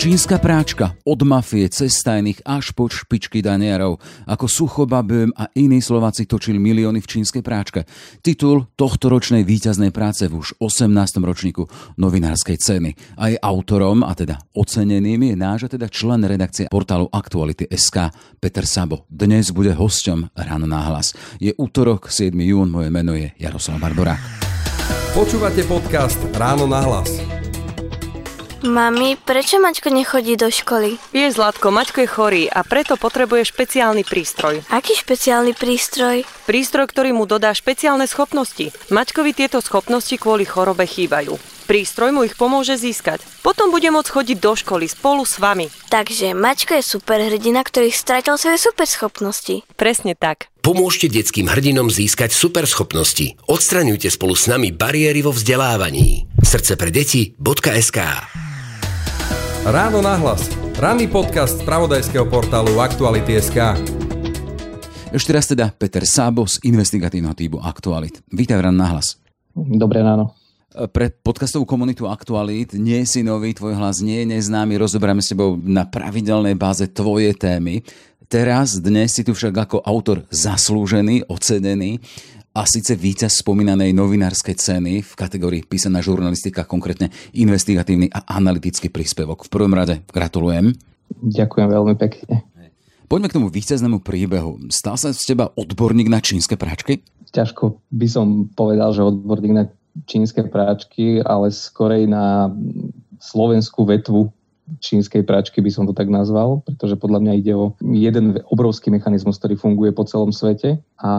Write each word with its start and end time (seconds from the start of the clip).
Čínska 0.00 0.40
práčka 0.40 0.96
od 1.04 1.20
mafie 1.28 1.68
cez 1.68 1.92
tajných 2.00 2.40
až 2.48 2.72
po 2.72 2.88
špičky 2.88 3.44
danierov, 3.44 4.00
ako 4.24 4.48
Suchoba 4.48 5.04
Böhm 5.04 5.28
a 5.36 5.52
iní 5.52 5.84
Slováci 5.84 6.24
točili 6.24 6.56
milióny 6.56 7.04
v 7.04 7.10
čínskej 7.12 7.44
práčke. 7.44 7.84
Titul 8.24 8.64
tohto 8.80 9.12
ročnej 9.12 9.44
víťaznej 9.44 9.92
práce 9.92 10.24
v 10.24 10.40
už 10.40 10.56
18. 10.56 10.88
ročníku 11.20 11.68
novinárskej 12.00 12.56
ceny. 12.56 12.90
A 13.20 13.28
je 13.28 13.36
autorom, 13.44 14.00
a 14.00 14.16
teda 14.16 14.40
oceneným 14.56 15.20
je 15.20 15.36
náš, 15.36 15.68
a 15.68 15.76
teda 15.76 15.92
člen 15.92 16.24
redakcie 16.24 16.72
portálu 16.72 17.04
Aktuality.sk 17.12 18.08
Peter 18.40 18.64
Sabo. 18.64 19.04
Dnes 19.12 19.52
bude 19.52 19.76
hosťom 19.76 20.32
Ráno 20.32 20.64
náhlas. 20.64 21.12
Je 21.36 21.52
útorok, 21.60 22.08
7. 22.08 22.32
jún, 22.40 22.72
moje 22.72 22.88
meno 22.88 23.12
je 23.12 23.36
Jaroslav 23.36 23.76
Barbora. 23.76 24.16
Počúvate 25.12 25.60
podcast 25.68 26.16
Ráno 26.32 26.64
nahlas. 26.64 27.29
Mami, 28.60 29.16
prečo 29.16 29.56
Maťko 29.56 29.88
nechodí 29.88 30.36
do 30.36 30.52
školy? 30.52 31.00
Je 31.16 31.32
Zlatko, 31.32 31.72
Maťko 31.72 32.04
je 32.04 32.08
chorý 32.12 32.44
a 32.44 32.60
preto 32.60 33.00
potrebuje 33.00 33.48
špeciálny 33.48 34.04
prístroj. 34.04 34.60
Aký 34.68 34.92
špeciálny 34.92 35.56
prístroj? 35.56 36.28
Prístroj, 36.44 36.92
ktorý 36.92 37.16
mu 37.16 37.24
dodá 37.24 37.56
špeciálne 37.56 38.04
schopnosti. 38.04 38.68
Maťkovi 38.92 39.32
tieto 39.32 39.64
schopnosti 39.64 40.12
kvôli 40.20 40.44
chorobe 40.44 40.84
chýbajú. 40.84 41.40
Prístroj 41.64 42.12
mu 42.12 42.26
ich 42.28 42.36
pomôže 42.36 42.76
získať. 42.76 43.24
Potom 43.40 43.72
bude 43.72 43.88
môcť 43.88 44.12
chodiť 44.12 44.36
do 44.42 44.52
školy 44.52 44.92
spolu 44.92 45.24
s 45.24 45.40
vami. 45.40 45.72
Takže 45.88 46.36
Maťko 46.36 46.76
je 46.76 46.84
superhrdina, 46.84 47.64
ktorý 47.64 47.88
stratil 47.88 48.36
svoje 48.36 48.60
superschopnosti. 48.60 49.64
Presne 49.80 50.12
tak. 50.12 50.52
Pomôžte 50.60 51.08
detským 51.08 51.48
hrdinom 51.48 51.88
získať 51.88 52.36
superschopnosti. 52.36 53.40
Odstraňujte 53.48 54.12
spolu 54.12 54.36
s 54.36 54.52
nami 54.52 54.68
bariéry 54.68 55.24
vo 55.24 55.32
vzdelávaní. 55.32 56.28
Srdcepredeti.sk 56.44 57.98
Ráno 59.60 60.00
nahlas. 60.00 60.48
Ranný 60.80 61.04
podcast 61.04 61.60
z 61.60 61.68
pravodajského 61.68 62.24
portálu 62.24 62.80
Aktuality.sk. 62.80 63.76
Ešte 65.12 65.30
raz 65.36 65.44
teda 65.52 65.68
Peter 65.76 66.00
Sábo 66.08 66.48
z 66.48 66.64
investigatívneho 66.64 67.36
týmu 67.36 67.60
Aktualit. 67.60 68.24
Vítaj 68.32 68.56
Ráno 68.56 68.80
nahlas. 68.80 69.20
Dobré 69.52 70.00
ráno. 70.00 70.32
Pre 70.72 71.12
podcastovú 71.12 71.68
komunitu 71.68 72.08
Aktualit 72.08 72.72
nie 72.72 73.04
si 73.04 73.20
nový, 73.20 73.52
tvoj 73.52 73.76
hlas 73.76 74.00
nie 74.00 74.24
je 74.24 74.32
neznámy, 74.32 74.80
rozoberáme 74.80 75.20
s 75.20 75.36
tebou 75.36 75.60
na 75.60 75.84
pravidelnej 75.84 76.56
báze 76.56 76.88
tvoje 76.88 77.36
témy. 77.36 77.84
Teraz, 78.32 78.80
dnes 78.80 79.12
si 79.12 79.28
tu 79.28 79.36
však 79.36 79.68
ako 79.68 79.84
autor 79.84 80.24
zaslúžený, 80.32 81.28
ocenený 81.28 82.00
a 82.50 82.66
síce 82.66 82.98
víťaz 82.98 83.46
spomínanej 83.46 83.94
novinárskej 83.94 84.58
ceny 84.58 85.06
v 85.06 85.12
kategórii 85.14 85.62
písaná 85.62 86.02
žurnalistika, 86.02 86.66
konkrétne 86.66 87.14
investigatívny 87.30 88.10
a 88.10 88.26
analytický 88.26 88.90
príspevok. 88.90 89.46
V 89.46 89.52
prvom 89.54 89.70
rade 89.70 90.02
gratulujem. 90.10 90.74
Ďakujem 91.22 91.68
veľmi 91.70 91.94
pekne. 91.94 92.42
Poďme 93.10 93.26
k 93.30 93.36
tomu 93.38 93.46
víťaznému 93.50 94.02
príbehu. 94.02 94.70
Stal 94.70 94.94
sa 94.94 95.10
z 95.10 95.34
teba 95.34 95.50
odborník 95.54 96.06
na 96.06 96.22
čínske 96.22 96.54
práčky? 96.54 97.02
Ťažko 97.30 97.78
by 97.90 98.06
som 98.10 98.26
povedal, 98.54 98.94
že 98.94 99.06
odborník 99.06 99.54
na 99.54 99.64
čínske 100.06 100.46
práčky, 100.46 101.22
ale 101.22 101.50
skorej 101.54 102.06
na 102.06 102.50
slovenskú 103.18 103.86
vetvu 103.86 104.30
čínskej 104.78 105.26
práčky 105.26 105.58
by 105.58 105.70
som 105.74 105.84
to 105.88 105.96
tak 105.96 106.06
nazval, 106.06 106.62
pretože 106.62 106.94
podľa 106.94 107.18
mňa 107.26 107.32
ide 107.42 107.52
o 107.58 107.74
jeden 107.82 108.38
obrovský 108.46 108.94
mechanizmus, 108.94 109.42
ktorý 109.42 109.58
funguje 109.58 109.90
po 109.90 110.06
celom 110.06 110.30
svete 110.30 110.78
a 111.02 111.10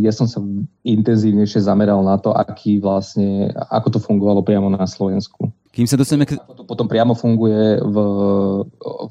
ja 0.00 0.12
som 0.14 0.24
sa 0.24 0.40
intenzívnejšie 0.86 1.60
zameral 1.60 2.00
na 2.00 2.16
to, 2.16 2.32
aký 2.32 2.80
vlastne, 2.80 3.52
ako 3.68 3.96
to 3.96 3.98
fungovalo 4.00 4.40
priamo 4.40 4.72
na 4.72 4.88
Slovensku. 4.88 5.52
Kým 5.76 5.84
sa 5.84 6.00
dostaneme 6.00 6.24
k... 6.24 6.40
To 6.40 6.64
potom 6.64 6.88
priamo 6.88 7.12
funguje 7.12 7.76
v, 7.84 7.96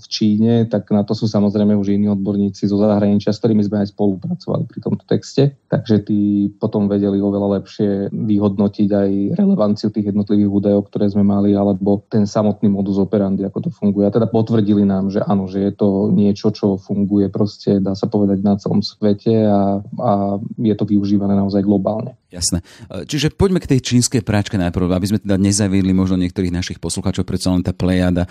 v 0.02 0.06
Číne, 0.10 0.66
tak 0.66 0.90
na 0.90 1.06
to 1.06 1.14
sú 1.14 1.30
samozrejme 1.30 1.78
už 1.78 1.94
iní 1.94 2.10
odborníci 2.10 2.66
zo 2.66 2.82
zahraničia, 2.82 3.30
s 3.30 3.38
ktorými 3.38 3.62
sme 3.62 3.86
aj 3.86 3.94
spolupracovali 3.94 4.66
pri 4.66 4.80
tomto 4.82 5.06
texte. 5.06 5.62
Takže 5.70 6.10
tí 6.10 6.50
potom 6.58 6.90
vedeli 6.90 7.22
oveľa 7.22 7.62
lepšie 7.62 8.10
vyhodnotiť 8.10 8.90
aj 8.90 9.10
relevanciu 9.38 9.94
tých 9.94 10.10
jednotlivých 10.10 10.50
údajov, 10.50 10.90
ktoré 10.90 11.06
sme 11.06 11.22
mali, 11.22 11.54
alebo 11.54 12.02
ten 12.10 12.26
samotný 12.26 12.66
modus 12.74 12.98
operandi, 12.98 13.46
ako 13.46 13.60
to 13.60 13.70
funguje. 13.70 14.10
A 14.10 14.16
teda 14.16 14.26
potvrdili 14.26 14.82
nám, 14.90 15.14
že 15.14 15.22
áno, 15.22 15.46
že 15.46 15.62
je 15.62 15.72
to 15.78 16.10
niečo, 16.10 16.50
čo 16.50 16.82
funguje 16.82 17.30
proste, 17.30 17.78
dá 17.78 17.94
sa 17.94 18.10
povedať, 18.10 18.42
na 18.42 18.58
celom 18.58 18.82
svete 18.82 19.46
a, 19.46 19.86
a 19.86 20.42
je 20.58 20.74
to 20.74 20.90
využívané 20.90 21.38
naozaj 21.38 21.62
globálne. 21.62 22.18
Jasné. 22.34 22.60
Čiže 23.08 23.32
poďme 23.32 23.64
k 23.64 23.78
tej 23.78 23.80
čínskej 23.80 24.20
práčke 24.26 24.60
najprv, 24.60 24.92
aby 24.92 25.08
sme 25.08 25.20
teda 25.24 25.40
nezaviedli 25.40 25.96
možno 25.96 26.20
niektorých 26.20 26.55
našich 26.56 26.80
poslucháčov, 26.80 27.28
predsa 27.28 27.52
len 27.52 27.62
tá 27.62 27.76
plejada 27.76 28.26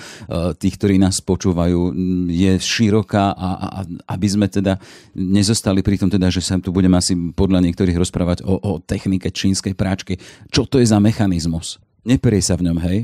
tých, 0.57 0.75
ktorí 0.81 0.97
nás 0.97 1.21
počúvajú, 1.21 1.93
je 2.29 2.53
široká 2.57 3.37
a, 3.37 3.49
a 3.61 3.79
aby 4.17 4.27
sme 4.27 4.47
teda 4.49 4.81
nezostali 5.15 5.85
pri 5.85 6.01
tom 6.01 6.09
teda, 6.09 6.33
že 6.33 6.41
sa 6.41 6.57
tu 6.57 6.73
budeme 6.73 6.97
asi 6.97 7.15
podľa 7.15 7.61
niektorých 7.69 8.01
rozprávať 8.01 8.39
o, 8.43 8.57
o 8.57 8.73
technike 8.81 9.29
čínskej 9.29 9.77
práčky. 9.77 10.17
Čo 10.49 10.65
to 10.65 10.81
je 10.81 10.89
za 10.89 10.97
mechanizmus? 10.99 11.79
Neperie 12.05 12.41
sa 12.41 12.57
v 12.57 12.73
ňom, 12.73 12.79
hej? 12.83 12.99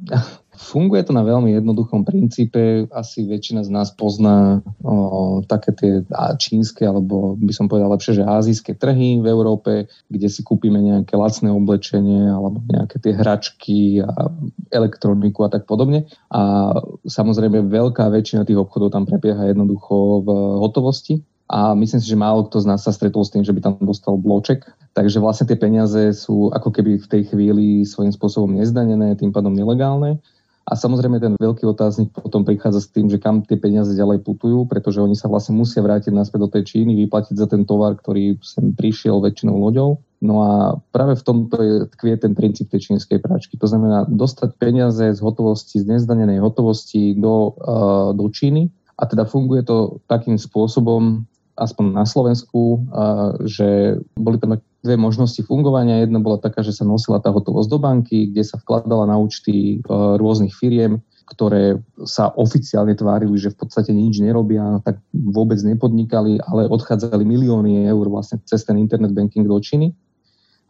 Funguje 0.60 1.00
to 1.08 1.16
na 1.16 1.24
veľmi 1.24 1.56
jednoduchom 1.56 2.04
princípe. 2.04 2.84
Asi 2.92 3.24
väčšina 3.24 3.64
z 3.64 3.72
nás 3.72 3.96
pozná 3.96 4.60
o, 4.84 5.40
také 5.48 5.72
tie 5.72 5.92
čínske, 6.36 6.84
alebo 6.84 7.32
by 7.40 7.48
som 7.56 7.64
povedal 7.64 7.88
lepšie, 7.88 8.20
že 8.20 8.28
azijské 8.28 8.76
trhy 8.76 9.24
v 9.24 9.26
Európe, 9.26 9.88
kde 10.12 10.28
si 10.28 10.44
kúpime 10.44 10.76
nejaké 10.84 11.16
lacné 11.16 11.48
oblečenie, 11.48 12.28
alebo 12.28 12.60
nejaké 12.68 13.00
tie 13.00 13.16
hračky 13.16 14.04
a 14.04 14.28
elektroniku 14.68 15.48
a 15.48 15.50
tak 15.50 15.64
podobne. 15.64 16.04
A 16.28 16.76
samozrejme 17.08 17.64
veľká 17.64 18.12
väčšina 18.12 18.44
tých 18.44 18.60
obchodov 18.60 18.92
tam 18.92 19.08
prebieha 19.08 19.48
jednoducho 19.48 20.20
v 20.22 20.28
hotovosti. 20.60 21.24
A 21.50 21.74
myslím 21.74 21.98
si, 21.98 22.06
že 22.06 22.20
málo 22.20 22.46
kto 22.46 22.62
z 22.62 22.68
nás 22.70 22.84
sa 22.84 22.94
stretol 22.94 23.26
s 23.26 23.34
tým, 23.34 23.42
že 23.42 23.50
by 23.50 23.58
tam 23.58 23.74
dostal 23.82 24.14
bloček. 24.14 24.70
Takže 24.94 25.18
vlastne 25.18 25.50
tie 25.50 25.58
peniaze 25.58 26.14
sú 26.14 26.52
ako 26.54 26.70
keby 26.70 27.02
v 27.02 27.10
tej 27.10 27.22
chvíli 27.32 27.82
svojím 27.82 28.14
spôsobom 28.14 28.54
nezdanené, 28.54 29.18
tým 29.18 29.34
pádom 29.34 29.50
nelegálne. 29.50 30.22
A 30.70 30.78
samozrejme 30.78 31.18
ten 31.18 31.34
veľký 31.34 31.66
otáznik 31.66 32.14
potom 32.14 32.46
prichádza 32.46 32.86
s 32.86 32.94
tým, 32.94 33.10
že 33.10 33.18
kam 33.18 33.42
tie 33.42 33.58
peniaze 33.58 33.90
ďalej 33.90 34.22
putujú, 34.22 34.70
pretože 34.70 35.02
oni 35.02 35.18
sa 35.18 35.26
vlastne 35.26 35.58
musia 35.58 35.82
vrátiť 35.82 36.14
naspäť 36.14 36.46
do 36.46 36.48
tej 36.54 36.62
Číny, 36.62 36.94
vyplatiť 36.94 37.34
za 37.34 37.50
ten 37.50 37.66
tovar, 37.66 37.98
ktorý 37.98 38.38
sem 38.38 38.70
prišiel 38.70 39.18
väčšinou 39.18 39.58
loďou. 39.58 39.98
No 40.22 40.46
a 40.46 40.78
práve 40.94 41.18
v 41.18 41.26
tomto 41.26 41.56
je 41.58 41.74
tkvie 41.90 42.14
ten 42.22 42.38
princíp 42.38 42.70
tej 42.70 42.86
čínskej 42.86 43.18
práčky. 43.18 43.58
To 43.58 43.66
znamená 43.66 44.06
dostať 44.06 44.54
peniaze 44.62 45.02
z 45.02 45.18
hotovosti, 45.18 45.82
z 45.82 45.90
nezdanenej 45.90 46.38
hotovosti 46.38 47.18
do, 47.18 47.58
uh, 47.58 48.14
do 48.14 48.30
Číny. 48.30 48.70
A 48.94 49.10
teda 49.10 49.26
funguje 49.26 49.66
to 49.66 49.98
takým 50.06 50.38
spôsobom, 50.38 51.26
aspoň 51.58 51.84
na 51.98 52.06
Slovensku, 52.06 52.86
uh, 52.94 53.42
že 53.42 53.98
boli 54.14 54.38
tam 54.38 54.54
dve 54.80 54.96
možnosti 54.96 55.40
fungovania. 55.44 56.00
Jedna 56.00 56.20
bola 56.20 56.40
taká, 56.40 56.64
že 56.64 56.72
sa 56.72 56.88
nosila 56.88 57.20
tá 57.20 57.28
hotovosť 57.28 57.68
do 57.68 57.78
banky, 57.78 58.32
kde 58.32 58.42
sa 58.44 58.56
vkladala 58.56 59.04
na 59.08 59.16
účty 59.20 59.76
e, 59.76 59.88
rôznych 60.16 60.56
firiem, 60.56 61.04
ktoré 61.28 61.78
sa 62.08 62.32
oficiálne 62.34 62.96
tvárili, 62.96 63.38
že 63.38 63.54
v 63.54 63.60
podstate 63.60 63.94
nič 63.94 64.18
nerobia, 64.18 64.82
tak 64.82 64.98
vôbec 65.12 65.60
nepodnikali, 65.62 66.40
ale 66.42 66.66
odchádzali 66.66 67.22
milióny 67.22 67.86
eur 67.86 68.08
vlastne 68.10 68.42
cez 68.48 68.66
ten 68.66 68.80
internet 68.80 69.12
banking 69.12 69.46
do 69.46 69.60
Číny. 69.60 69.92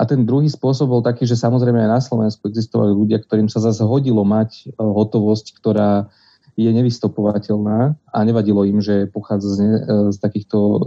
A 0.00 0.08
ten 0.08 0.24
druhý 0.24 0.48
spôsob 0.48 0.90
bol 0.90 1.02
taký, 1.04 1.28
že 1.28 1.36
samozrejme 1.36 1.76
aj 1.76 1.90
na 1.92 2.00
Slovensku 2.00 2.48
existovali 2.48 2.92
ľudia, 2.92 3.20
ktorým 3.20 3.52
sa 3.52 3.60
zase 3.60 3.86
hodilo 3.86 4.26
mať 4.26 4.74
e, 4.74 4.80
hotovosť, 4.80 5.56
ktorá 5.62 6.10
je 6.60 6.70
nevystopovateľná 6.76 7.96
a 8.12 8.18
nevadilo 8.20 8.68
im, 8.68 8.84
že 8.84 9.08
pochádza 9.08 9.48
z, 9.56 9.58
ne, 9.64 9.72
z 10.12 10.18
takýchto 10.20 10.58
e, 10.58 10.78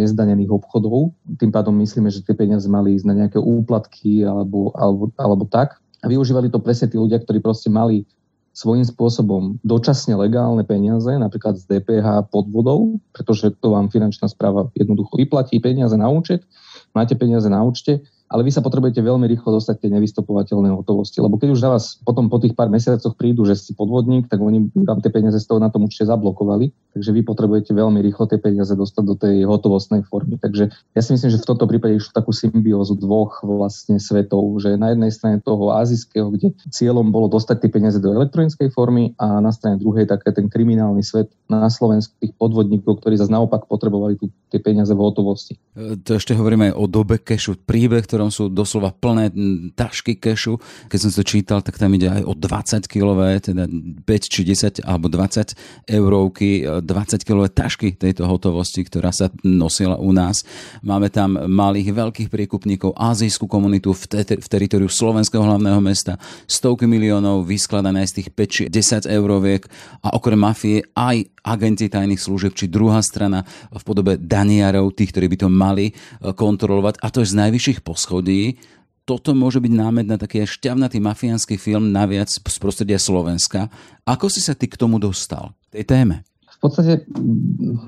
nezdanených 0.00 0.48
obchodov. 0.48 1.12
Tým 1.36 1.52
pádom 1.52 1.76
myslíme, 1.76 2.08
že 2.08 2.24
tie 2.24 2.32
peniaze 2.32 2.64
mali 2.66 2.96
ísť 2.96 3.06
na 3.06 3.14
nejaké 3.14 3.36
úplatky 3.36 4.24
alebo, 4.24 4.72
alebo, 4.72 5.12
alebo 5.20 5.44
tak. 5.44 5.76
A 6.00 6.08
využívali 6.08 6.48
to 6.48 6.64
presne 6.64 6.88
tí 6.88 6.96
ľudia, 6.96 7.20
ktorí 7.20 7.44
proste 7.44 7.68
mali 7.68 8.08
svojím 8.50 8.82
spôsobom 8.82 9.62
dočasne 9.62 10.18
legálne 10.18 10.66
peniaze, 10.66 11.08
napríklad 11.14 11.60
z 11.60 11.70
DPH 11.70 12.28
pod 12.34 12.50
vodou, 12.50 12.98
pretože 13.14 13.54
to 13.62 13.72
vám 13.72 13.88
finančná 13.92 14.26
správa 14.26 14.66
jednoducho 14.74 15.14
vyplatí 15.14 15.62
peniaze 15.62 15.94
na 15.94 16.10
účet, 16.10 16.42
máte 16.90 17.14
peniaze 17.14 17.46
na 17.46 17.62
účte, 17.62 18.02
ale 18.30 18.46
vy 18.46 18.54
sa 18.54 18.62
potrebujete 18.62 19.02
veľmi 19.02 19.26
rýchlo 19.26 19.58
dostať 19.58 19.82
tej 19.82 19.90
nevystopovateľnej 19.98 20.70
hotovosti. 20.70 21.18
Lebo 21.18 21.34
keď 21.34 21.50
už 21.50 21.60
na 21.66 21.74
vás 21.74 21.98
potom 22.06 22.30
po 22.30 22.38
tých 22.38 22.54
pár 22.54 22.70
mesiacoch 22.70 23.18
prídu, 23.18 23.42
že 23.42 23.58
ste 23.58 23.74
podvodník, 23.74 24.30
tak 24.30 24.38
oni 24.38 24.70
vám 24.86 25.02
tie 25.02 25.10
peniaze 25.10 25.42
z 25.42 25.50
toho 25.50 25.58
na 25.58 25.66
tom 25.66 25.90
určite 25.90 26.06
zablokovali. 26.06 26.70
Takže 26.94 27.10
vy 27.10 27.26
potrebujete 27.26 27.74
veľmi 27.74 27.98
rýchlo 27.98 28.30
tie 28.30 28.38
peniaze 28.38 28.70
dostať 28.70 29.02
do 29.02 29.14
tej 29.18 29.42
hotovostnej 29.50 30.06
formy. 30.06 30.38
Takže 30.38 30.70
ja 30.70 31.00
si 31.02 31.10
myslím, 31.10 31.34
že 31.34 31.42
v 31.42 31.48
tomto 31.50 31.66
prípade 31.66 31.98
išlo 31.98 32.14
takú 32.14 32.30
symbiózu 32.30 32.94
dvoch 32.94 33.42
vlastne 33.42 33.98
svetov, 33.98 34.46
že 34.62 34.78
na 34.78 34.94
jednej 34.94 35.10
strane 35.10 35.42
toho 35.42 35.74
azijského, 35.74 36.30
kde 36.30 36.54
cieľom 36.70 37.10
bolo 37.10 37.26
dostať 37.26 37.66
tie 37.66 37.70
peniaze 37.74 37.98
do 37.98 38.14
elektronickej 38.14 38.70
formy 38.70 39.10
a 39.18 39.42
na 39.42 39.50
strane 39.50 39.82
druhej 39.82 40.06
také 40.06 40.30
ten 40.30 40.46
kriminálny 40.46 41.02
svet 41.02 41.34
na 41.50 41.66
Slovensku 41.66 42.14
tých 42.22 42.30
podvodníkov, 42.38 43.02
ktorí 43.02 43.18
zase 43.18 43.34
naopak 43.34 43.66
potrebovali 43.66 44.14
tu 44.14 44.30
tie 44.54 44.62
peniaze 44.62 44.94
v 44.94 45.02
hotovosti. 45.02 45.58
E, 45.74 45.98
to 45.98 46.14
ešte 46.14 46.34
hovoríme 46.38 46.70
aj 46.70 46.74
o 46.78 46.86
dobe 46.86 47.18
kešu, 47.18 47.58
príbeh, 47.66 48.06
ktorý 48.06 48.19
ktorom 48.20 48.28
sú 48.28 48.52
doslova 48.52 48.92
plné 48.92 49.32
tašky 49.72 50.20
kešu. 50.20 50.60
Keď 50.92 50.98
som 51.00 51.08
to 51.08 51.24
čítal, 51.24 51.64
tak 51.64 51.80
tam 51.80 51.88
ide 51.96 52.12
aj 52.12 52.28
o 52.28 52.36
20 52.36 52.84
kilové, 52.84 53.40
teda 53.40 53.64
5 53.64 54.04
či 54.28 54.44
10 54.44 54.84
alebo 54.84 55.08
20 55.08 55.56
eurovky, 55.88 56.68
20 56.84 57.24
kilové 57.24 57.48
tašky 57.48 57.96
tejto 57.96 58.28
hotovosti, 58.28 58.84
ktorá 58.84 59.08
sa 59.08 59.32
nosila 59.40 59.96
u 59.96 60.12
nás. 60.12 60.44
Máme 60.84 61.08
tam 61.08 61.32
malých, 61.32 61.96
veľkých 61.96 62.28
priekupníkov, 62.28 62.92
azijskú 62.92 63.48
komunitu 63.48 63.96
v, 63.96 64.04
te- 64.04 64.36
v 64.36 64.48
teritoriu 64.52 64.92
slovenského 64.92 65.40
hlavného 65.40 65.80
mesta, 65.80 66.20
stovky 66.44 66.84
miliónov 66.84 67.48
vyskladané 67.48 68.04
z 68.04 68.20
tých 68.20 68.28
5 68.36 68.52
či 68.52 68.62
10 68.68 69.08
euroviek 69.08 69.64
a 70.04 70.12
okrem 70.12 70.36
mafie 70.36 70.84
aj 70.92 71.24
agenti 71.44 71.88
tajných 71.88 72.20
služieb, 72.20 72.52
či 72.52 72.70
druhá 72.70 73.00
strana 73.00 73.44
v 73.70 73.82
podobe 73.82 74.16
daniarov, 74.16 74.92
tých, 74.94 75.12
ktorí 75.14 75.26
by 75.32 75.38
to 75.46 75.48
mali 75.48 75.86
e, 75.90 75.92
kontrolovať, 76.32 77.00
a 77.00 77.06
to 77.08 77.24
je 77.24 77.32
z 77.32 77.38
najvyšších 77.40 77.80
poschodí. 77.84 78.60
Toto 79.08 79.34
môže 79.34 79.58
byť 79.58 79.72
námed 79.74 80.06
na 80.06 80.16
taký 80.20 80.46
šťavnatý 80.46 81.02
mafiánsky 81.02 81.58
film, 81.58 81.90
naviac 81.90 82.30
z 82.30 82.38
prostredia 82.60 83.00
Slovenska. 83.00 83.66
Ako 84.06 84.30
si 84.30 84.38
sa 84.38 84.54
ty 84.54 84.70
k 84.70 84.78
tomu 84.78 85.02
dostal, 85.02 85.50
tej 85.72 85.88
téme? 85.88 86.22
V 86.60 86.68
podstate 86.68 87.08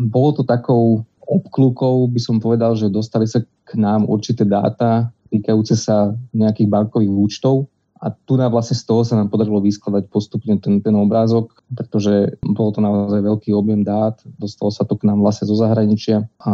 bolo 0.01 0.41
to 0.41 0.43
takou 0.43 1.05
obklukou, 1.23 2.09
by 2.11 2.21
som 2.21 2.43
povedal, 2.43 2.75
že 2.75 2.91
dostali 2.91 3.29
sa 3.29 3.45
k 3.45 3.71
nám 3.79 4.09
určité 4.09 4.43
dáta 4.49 5.13
týkajúce 5.33 5.75
sa 5.81 6.13
nejakých 6.37 6.69
bankových 6.69 7.09
účtov, 7.09 7.72
a 8.03 8.11
tu 8.11 8.35
na 8.35 8.51
vlastne 8.51 8.75
z 8.75 8.83
toho 8.83 9.07
sa 9.07 9.15
nám 9.15 9.31
podarilo 9.31 9.63
vyskladať 9.63 10.11
postupne 10.11 10.59
ten, 10.59 10.83
ten 10.83 10.95
obrázok, 10.99 11.55
pretože 11.71 12.35
bolo 12.43 12.75
to 12.75 12.83
naozaj 12.83 13.23
veľký 13.23 13.55
objem 13.55 13.87
dát, 13.87 14.19
dostalo 14.43 14.75
sa 14.75 14.83
to 14.83 14.99
k 14.99 15.07
nám 15.07 15.23
vlastne 15.23 15.47
zo 15.47 15.55
zahraničia 15.55 16.27
a 16.43 16.53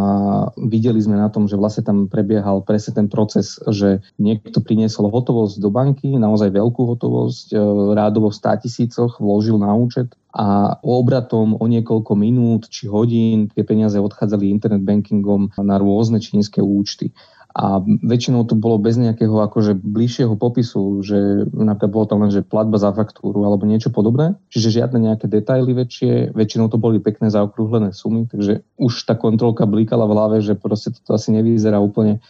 videli 0.61 1.01
sme 1.01 1.17
na 1.17 1.33
tom, 1.33 1.49
že 1.49 1.57
vlastne 1.57 1.89
tam 1.89 2.05
prebiehal 2.05 2.61
presne 2.69 3.01
ten 3.01 3.09
proces, 3.09 3.57
že 3.65 4.05
niekto 4.21 4.61
priniesol 4.61 5.09
hotovosť 5.09 5.57
do 5.57 5.73
banky, 5.73 6.21
naozaj 6.21 6.53
veľkú 6.53 6.85
hotovosť, 6.85 7.57
e, 7.57 7.59
rádovo 7.97 8.29
v 8.29 8.37
100 8.37 8.69
tisícoch 8.69 9.17
vložil 9.17 9.57
na 9.57 9.73
účet 9.73 10.13
a 10.37 10.77
obratom 10.85 11.57
o 11.57 11.65
niekoľko 11.65 12.13
minút 12.13 12.69
či 12.69 12.85
hodín 12.85 13.49
tie 13.49 13.65
peniaze 13.65 13.97
odchádzali 13.97 14.53
internet 14.53 14.85
bankingom 14.85 15.49
na 15.57 15.81
rôzne 15.81 16.21
čínske 16.21 16.61
účty. 16.61 17.17
A 17.59 17.83
väčšinou 17.83 18.47
to 18.47 18.55
bolo 18.55 18.79
bez 18.79 18.95
nejakého 18.95 19.35
akože 19.35 19.75
bližšieho 19.75 20.39
popisu, 20.39 21.03
že 21.03 21.43
napríklad 21.51 21.91
bolo 21.91 22.07
tam 22.07 22.23
len, 22.23 22.31
že 22.31 22.47
platba 22.47 22.79
za 22.79 22.95
faktúru 22.95 23.43
alebo 23.43 23.67
niečo 23.67 23.91
podobné. 23.91 24.39
Čiže 24.55 24.79
žiadne 24.79 25.11
nejaké 25.11 25.27
detaily 25.27 25.75
väčšie, 25.75 26.39
väčšinou 26.39 26.71
to 26.71 26.79
boli 26.79 27.03
pekné 27.03 27.35
zaokrúhlené 27.35 27.91
sumy, 27.91 28.31
takže 28.31 28.63
už 28.79 29.03
tá 29.03 29.19
kontrolka 29.19 29.67
blíkala 29.67 30.07
v 30.07 30.15
hlave, 30.15 30.37
že 30.39 30.55
proste 30.55 30.95
to 31.03 31.11
asi 31.11 31.35
nevyzerá 31.35 31.83
úplne, 31.83 32.23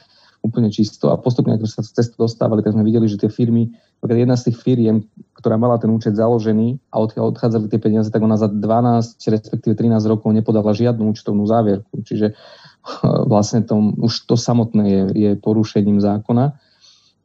úplne 0.43 0.70
čisto 0.70 1.11
a 1.11 1.19
postupne, 1.19 1.55
ako 1.58 1.67
sa 1.67 1.82
cez 1.82 2.14
to 2.14 2.17
dostávali, 2.17 2.62
tak 2.62 2.75
sme 2.75 2.87
videli, 2.87 3.11
že 3.11 3.19
tie 3.19 3.31
firmy, 3.31 3.75
jedna 4.06 4.38
z 4.38 4.50
tých 4.50 4.62
firiem, 4.62 5.02
ktorá 5.35 5.58
mala 5.58 5.79
ten 5.82 5.90
účet 5.90 6.14
založený 6.14 6.79
a 6.94 7.02
odkiaľ 7.02 7.35
odchádzali 7.35 7.67
tie 7.67 7.81
peniaze, 7.82 8.08
tak 8.14 8.23
ona 8.23 8.38
za 8.38 8.46
12, 8.46 9.19
respektíve 9.19 9.75
13 9.75 9.99
rokov 10.06 10.31
nepodala 10.31 10.70
žiadnu 10.70 11.02
účtovnú 11.11 11.43
závierku. 11.46 12.06
Čiže 12.06 12.38
vlastne 13.32 13.67
tom, 13.67 13.99
už 13.99 14.31
to 14.31 14.38
samotné 14.38 14.85
je, 14.87 15.02
je 15.14 15.31
porušením 15.38 15.99
zákona. 15.99 16.55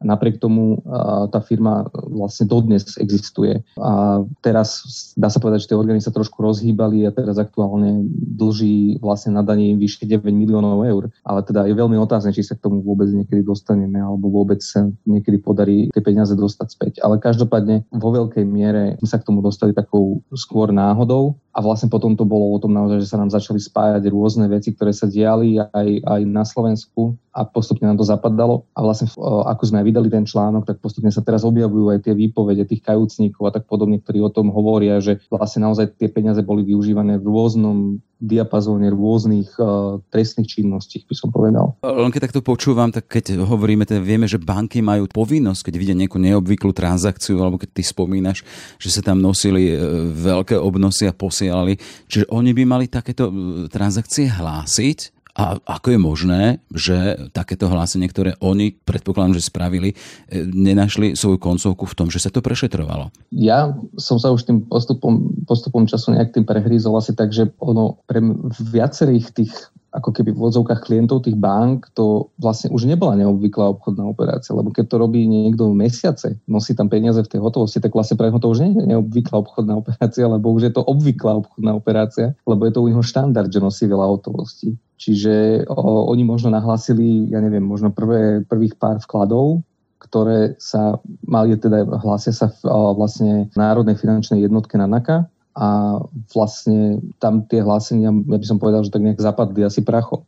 Napriek 0.03 0.37
tomu 0.37 0.83
tá 1.31 1.39
firma 1.39 1.87
vlastne 1.93 2.45
dodnes 2.45 2.99
existuje. 2.99 3.63
A 3.79 4.21
teraz 4.43 4.83
dá 5.15 5.31
sa 5.31 5.39
povedať, 5.39 5.65
že 5.65 5.69
tie 5.73 5.79
orgány 5.79 6.03
sa 6.03 6.13
trošku 6.13 6.43
rozhýbali 6.43 7.07
a 7.07 7.15
teraz 7.15 7.39
aktuálne 7.39 8.05
dlží 8.13 8.99
vlastne 8.99 9.33
na 9.33 9.41
daní 9.41 9.73
vyššie 9.79 10.05
9 10.05 10.27
miliónov 10.29 10.83
eur. 10.83 11.03
Ale 11.23 11.41
teda 11.47 11.65
je 11.65 11.73
veľmi 11.73 11.97
otázne, 11.97 12.35
či 12.35 12.43
sa 12.43 12.59
k 12.59 12.67
tomu 12.67 12.83
vôbec 12.83 13.07
niekedy 13.09 13.41
dostaneme 13.41 13.97
alebo 13.97 14.29
vôbec 14.29 14.59
sa 14.59 14.85
niekedy 15.07 15.39
podarí 15.39 15.87
tie 15.89 16.03
peniaze 16.03 16.35
dostať 16.35 16.67
späť. 16.67 16.93
Ale 17.01 17.17
každopádne 17.23 17.87
vo 17.95 18.09
veľkej 18.11 18.45
miere 18.45 18.99
sme 18.99 19.07
sa 19.07 19.17
k 19.17 19.27
tomu 19.27 19.39
dostali 19.39 19.71
takou 19.71 20.21
skôr 20.35 20.75
náhodou 20.75 21.39
a 21.53 21.61
vlastne 21.61 21.85
potom 21.85 22.17
to 22.17 22.25
bolo 22.25 22.49
o 22.49 22.57
tom 22.57 22.73
naozaj, 22.73 22.97
že 23.05 23.13
sa 23.13 23.21
nám 23.21 23.29
začali 23.29 23.61
spájať 23.61 24.09
rôzne 24.09 24.49
veci, 24.49 24.73
ktoré 24.73 24.89
sa 24.89 25.05
diali 25.05 25.61
aj, 25.61 26.01
aj 26.01 26.21
na 26.25 26.41
Slovensku 26.41 27.13
a 27.29 27.45
postupne 27.45 27.85
nám 27.85 28.01
to 28.01 28.09
zapadalo. 28.09 28.65
A 28.73 28.81
vlastne 28.81 29.05
ako 29.21 29.61
sme 29.69 29.81
aj 29.81 29.85
vydali 29.85 30.09
ten 30.09 30.25
článok, 30.25 30.65
tak 30.65 30.81
postupne 30.81 31.13
sa 31.13 31.21
teraz 31.21 31.45
objavujú 31.45 31.93
aj 31.93 32.09
tie 32.09 32.17
výpovede 32.17 32.65
tých 32.65 32.81
kajúcníkov 32.81 33.43
a 33.45 33.53
tak 33.53 33.69
podobne, 33.69 34.01
ktorí 34.01 34.25
o 34.25 34.33
tom 34.33 34.49
hovoria, 34.49 34.97
že 34.97 35.21
vlastne 35.29 35.69
naozaj 35.69 35.93
tie 36.01 36.09
peniaze 36.09 36.41
boli 36.41 36.65
využívané 36.65 37.21
v 37.21 37.29
rôznom 37.29 38.01
diapazóne 38.21 38.87
rôznych 38.91 39.55
uh, 39.59 39.99
trestných 40.13 40.59
činností, 40.59 41.03
by 41.07 41.15
som 41.15 41.29
povedal. 41.33 41.75
Len 41.81 42.11
keď 42.13 42.29
takto 42.29 42.45
počúvam, 42.45 42.91
tak 42.93 43.09
keď 43.09 43.41
hovoríme, 43.41 43.83
teda 43.83 43.99
vieme, 43.99 44.29
že 44.29 44.39
banky 44.39 44.79
majú 44.79 45.09
povinnosť, 45.09 45.71
keď 45.71 45.73
vidia 45.75 45.95
nejakú 45.97 46.21
neobvyklú 46.21 46.71
transakciu, 46.71 47.41
alebo 47.41 47.59
keď 47.59 47.69
ty 47.75 47.83
spomínaš, 47.83 48.45
že 48.79 48.89
sa 48.93 49.01
tam 49.03 49.19
nosili 49.19 49.75
veľké 50.13 50.55
obnosy 50.55 51.09
a 51.09 51.13
posielali, 51.15 51.79
čiže 52.07 52.29
oni 52.31 52.51
by 52.55 52.63
mali 52.63 52.85
takéto 52.87 53.27
transakcie 53.67 54.29
hlásiť 54.31 55.22
a 55.33 55.57
ako 55.65 55.97
je 55.97 55.99
možné, 55.99 56.41
že 56.69 57.17
takéto 57.33 57.65
hlásenie, 57.65 58.05
ktoré 58.05 58.37
oni 58.37 58.77
predpokladám, 58.85 59.41
že 59.41 59.49
spravili, 59.49 59.97
e, 60.29 60.45
nenašli 60.45 61.17
svoju 61.17 61.41
koncovku 61.41 61.89
v 61.89 61.97
tom, 61.97 62.07
že 62.13 62.21
sa 62.21 62.29
to 62.29 62.45
prešetrovalo? 62.45 63.09
Ja 63.33 63.73
som 63.97 64.21
sa 64.21 64.29
už 64.29 64.45
tým 64.45 64.69
postupom, 64.69 65.33
postupom 65.49 65.89
času 65.89 66.13
nejak 66.13 66.37
tým 66.37 66.45
prehrízol 66.45 66.93
asi 67.01 67.17
tak, 67.17 67.33
že 67.33 67.49
ono 67.57 67.97
pre 68.05 68.21
viacerých 68.61 69.27
tých 69.33 69.53
ako 69.93 70.09
keby 70.09 70.33
v 70.33 70.41
odzovkách 70.49 70.89
klientov 70.89 71.21
tých 71.21 71.37
bank, 71.37 71.85
to 71.93 72.33
vlastne 72.41 72.73
už 72.73 72.89
nebola 72.89 73.13
neobvyklá 73.13 73.77
obchodná 73.77 74.09
operácia, 74.09 74.57
lebo 74.57 74.73
keď 74.73 74.89
to 74.89 74.95
robí 74.97 75.29
niekto 75.29 75.69
mesiace, 75.69 76.41
nosí 76.49 76.73
tam 76.73 76.89
peniaze 76.89 77.21
v 77.21 77.29
tej 77.29 77.39
hotovosti, 77.45 77.77
tak 77.77 77.93
vlastne 77.93 78.17
pre 78.17 78.33
to 78.33 78.49
už 78.49 78.65
nie 78.65 78.73
je 78.73 78.89
neobvyklá 78.89 79.45
obchodná 79.45 79.77
operácia, 79.77 80.25
lebo 80.25 80.49
už 80.49 80.61
je 80.65 80.73
to 80.73 80.81
obvyklá 80.81 81.45
obchodná 81.45 81.77
operácia, 81.77 82.33
lebo 82.49 82.65
je 82.65 82.73
to 82.73 82.81
u 82.81 82.89
neho 82.89 83.05
štandard, 83.05 83.53
že 83.53 83.61
nosí 83.61 83.85
veľa 83.85 84.09
hotovosti. 84.09 84.73
Čiže 85.03 85.67
o, 85.67 86.07
oni 86.07 86.23
možno 86.23 86.47
nahlásili, 86.47 87.27
ja 87.27 87.43
neviem, 87.43 87.59
možno 87.59 87.91
prvé, 87.91 88.39
prvých 88.47 88.79
pár 88.79 89.03
vkladov, 89.03 89.59
ktoré 89.99 90.55
sa 90.63 91.03
mali, 91.27 91.59
teda 91.59 91.83
hlásia 91.99 92.31
sa 92.31 92.47
v, 92.47 92.71
o, 92.71 92.95
vlastne 92.95 93.51
Národnej 93.51 93.99
finančnej 93.99 94.39
jednotke 94.47 94.79
na 94.79 94.87
NAKA 94.87 95.27
a 95.59 95.99
vlastne 96.31 97.03
tam 97.19 97.43
tie 97.51 97.59
hlásenia, 97.59 98.15
ja 98.15 98.37
by 98.39 98.47
som 98.47 98.63
povedal, 98.63 98.87
že 98.87 98.95
tak 98.95 99.03
nejak 99.03 99.19
zapadli 99.19 99.67
asi 99.67 99.83
prachom. 99.83 100.23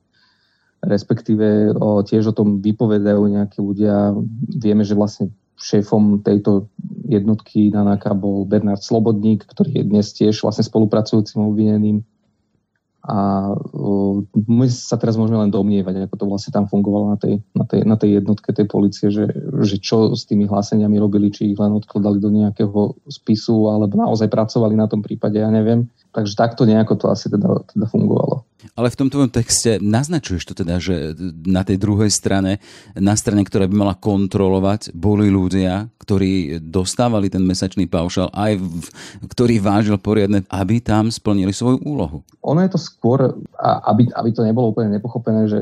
Respektíve 0.83 1.71
o, 1.79 2.03
tiež 2.03 2.35
o 2.35 2.35
tom 2.35 2.59
vypovedajú 2.59 3.31
nejakí 3.31 3.63
ľudia. 3.63 4.11
Vieme, 4.59 4.83
že 4.83 4.99
vlastne 4.99 5.31
šéfom 5.55 6.19
tejto 6.19 6.67
jednotky 7.07 7.71
na 7.71 7.95
NAKA 7.95 8.11
bol 8.11 8.43
Bernard 8.43 8.83
Slobodník, 8.83 9.47
ktorý 9.47 9.71
je 9.71 9.83
dnes 9.87 10.11
tiež 10.11 10.43
vlastne 10.43 10.67
spolupracujúcim 10.67 11.39
obvineným 11.39 12.03
a 13.05 13.53
my 14.33 14.65
sa 14.65 14.97
teraz 14.97 15.13
môžeme 15.13 15.37
len 15.37 15.53
domnievať, 15.53 16.09
ako 16.09 16.15
to 16.17 16.25
vlastne 16.25 16.49
tam 16.49 16.65
fungovalo 16.65 17.13
na 17.13 17.17
tej, 17.21 17.33
na 17.53 17.65
tej, 17.69 17.79
na 17.85 17.95
tej 18.01 18.09
jednotke 18.17 18.49
tej 18.49 18.65
policie, 18.65 19.13
že, 19.13 19.29
že 19.61 19.77
čo 19.77 20.17
s 20.17 20.25
tými 20.25 20.49
hláseniami 20.49 20.97
robili, 20.97 21.29
či 21.29 21.53
ich 21.53 21.59
len 21.61 21.77
odkladali 21.77 22.17
do 22.17 22.33
nejakého 22.33 22.97
spisu, 23.05 23.69
alebo 23.69 23.93
naozaj 23.93 24.25
pracovali 24.25 24.73
na 24.73 24.89
tom 24.89 25.05
prípade, 25.05 25.37
ja 25.37 25.53
neviem. 25.53 25.85
Takže 26.17 26.33
takto 26.33 26.65
nejako 26.65 26.97
to 26.97 27.05
asi 27.13 27.29
teda, 27.29 27.61
teda 27.69 27.85
fungovalo. 27.85 28.41
Ale 28.73 28.89
v 28.89 28.97
tom 28.97 29.07
tvojom 29.13 29.29
texte 29.29 29.77
naznačuješ 29.77 30.43
to 30.49 30.53
teda, 30.57 30.81
že 30.81 31.13
na 31.45 31.61
tej 31.61 31.77
druhej 31.77 32.09
strane, 32.09 32.57
na 32.97 33.13
strane, 33.13 33.45
ktorá 33.45 33.69
by 33.69 33.75
mala 33.77 33.95
kontrolovať, 33.95 34.97
boli 34.97 35.29
ľudia, 35.29 35.93
ktorí 36.01 36.57
dostávali 36.65 37.29
ten 37.29 37.45
mesačný 37.45 37.85
paušal, 37.85 38.33
aj 38.33 38.57
v, 38.57 38.87
ktorý 39.29 39.61
vážil 39.61 39.97
poriadne, 40.01 40.41
aby 40.49 40.81
tam 40.81 41.13
splnili 41.13 41.53
svoju 41.53 41.85
úlohu. 41.85 42.25
Ono 42.41 42.59
je 42.65 42.71
to 42.73 42.79
skôr, 42.81 43.37
aby, 43.61 44.09
aby 44.09 44.29
to 44.33 44.41
nebolo 44.41 44.73
úplne 44.73 44.97
nepochopené, 44.97 45.45
že 45.45 45.59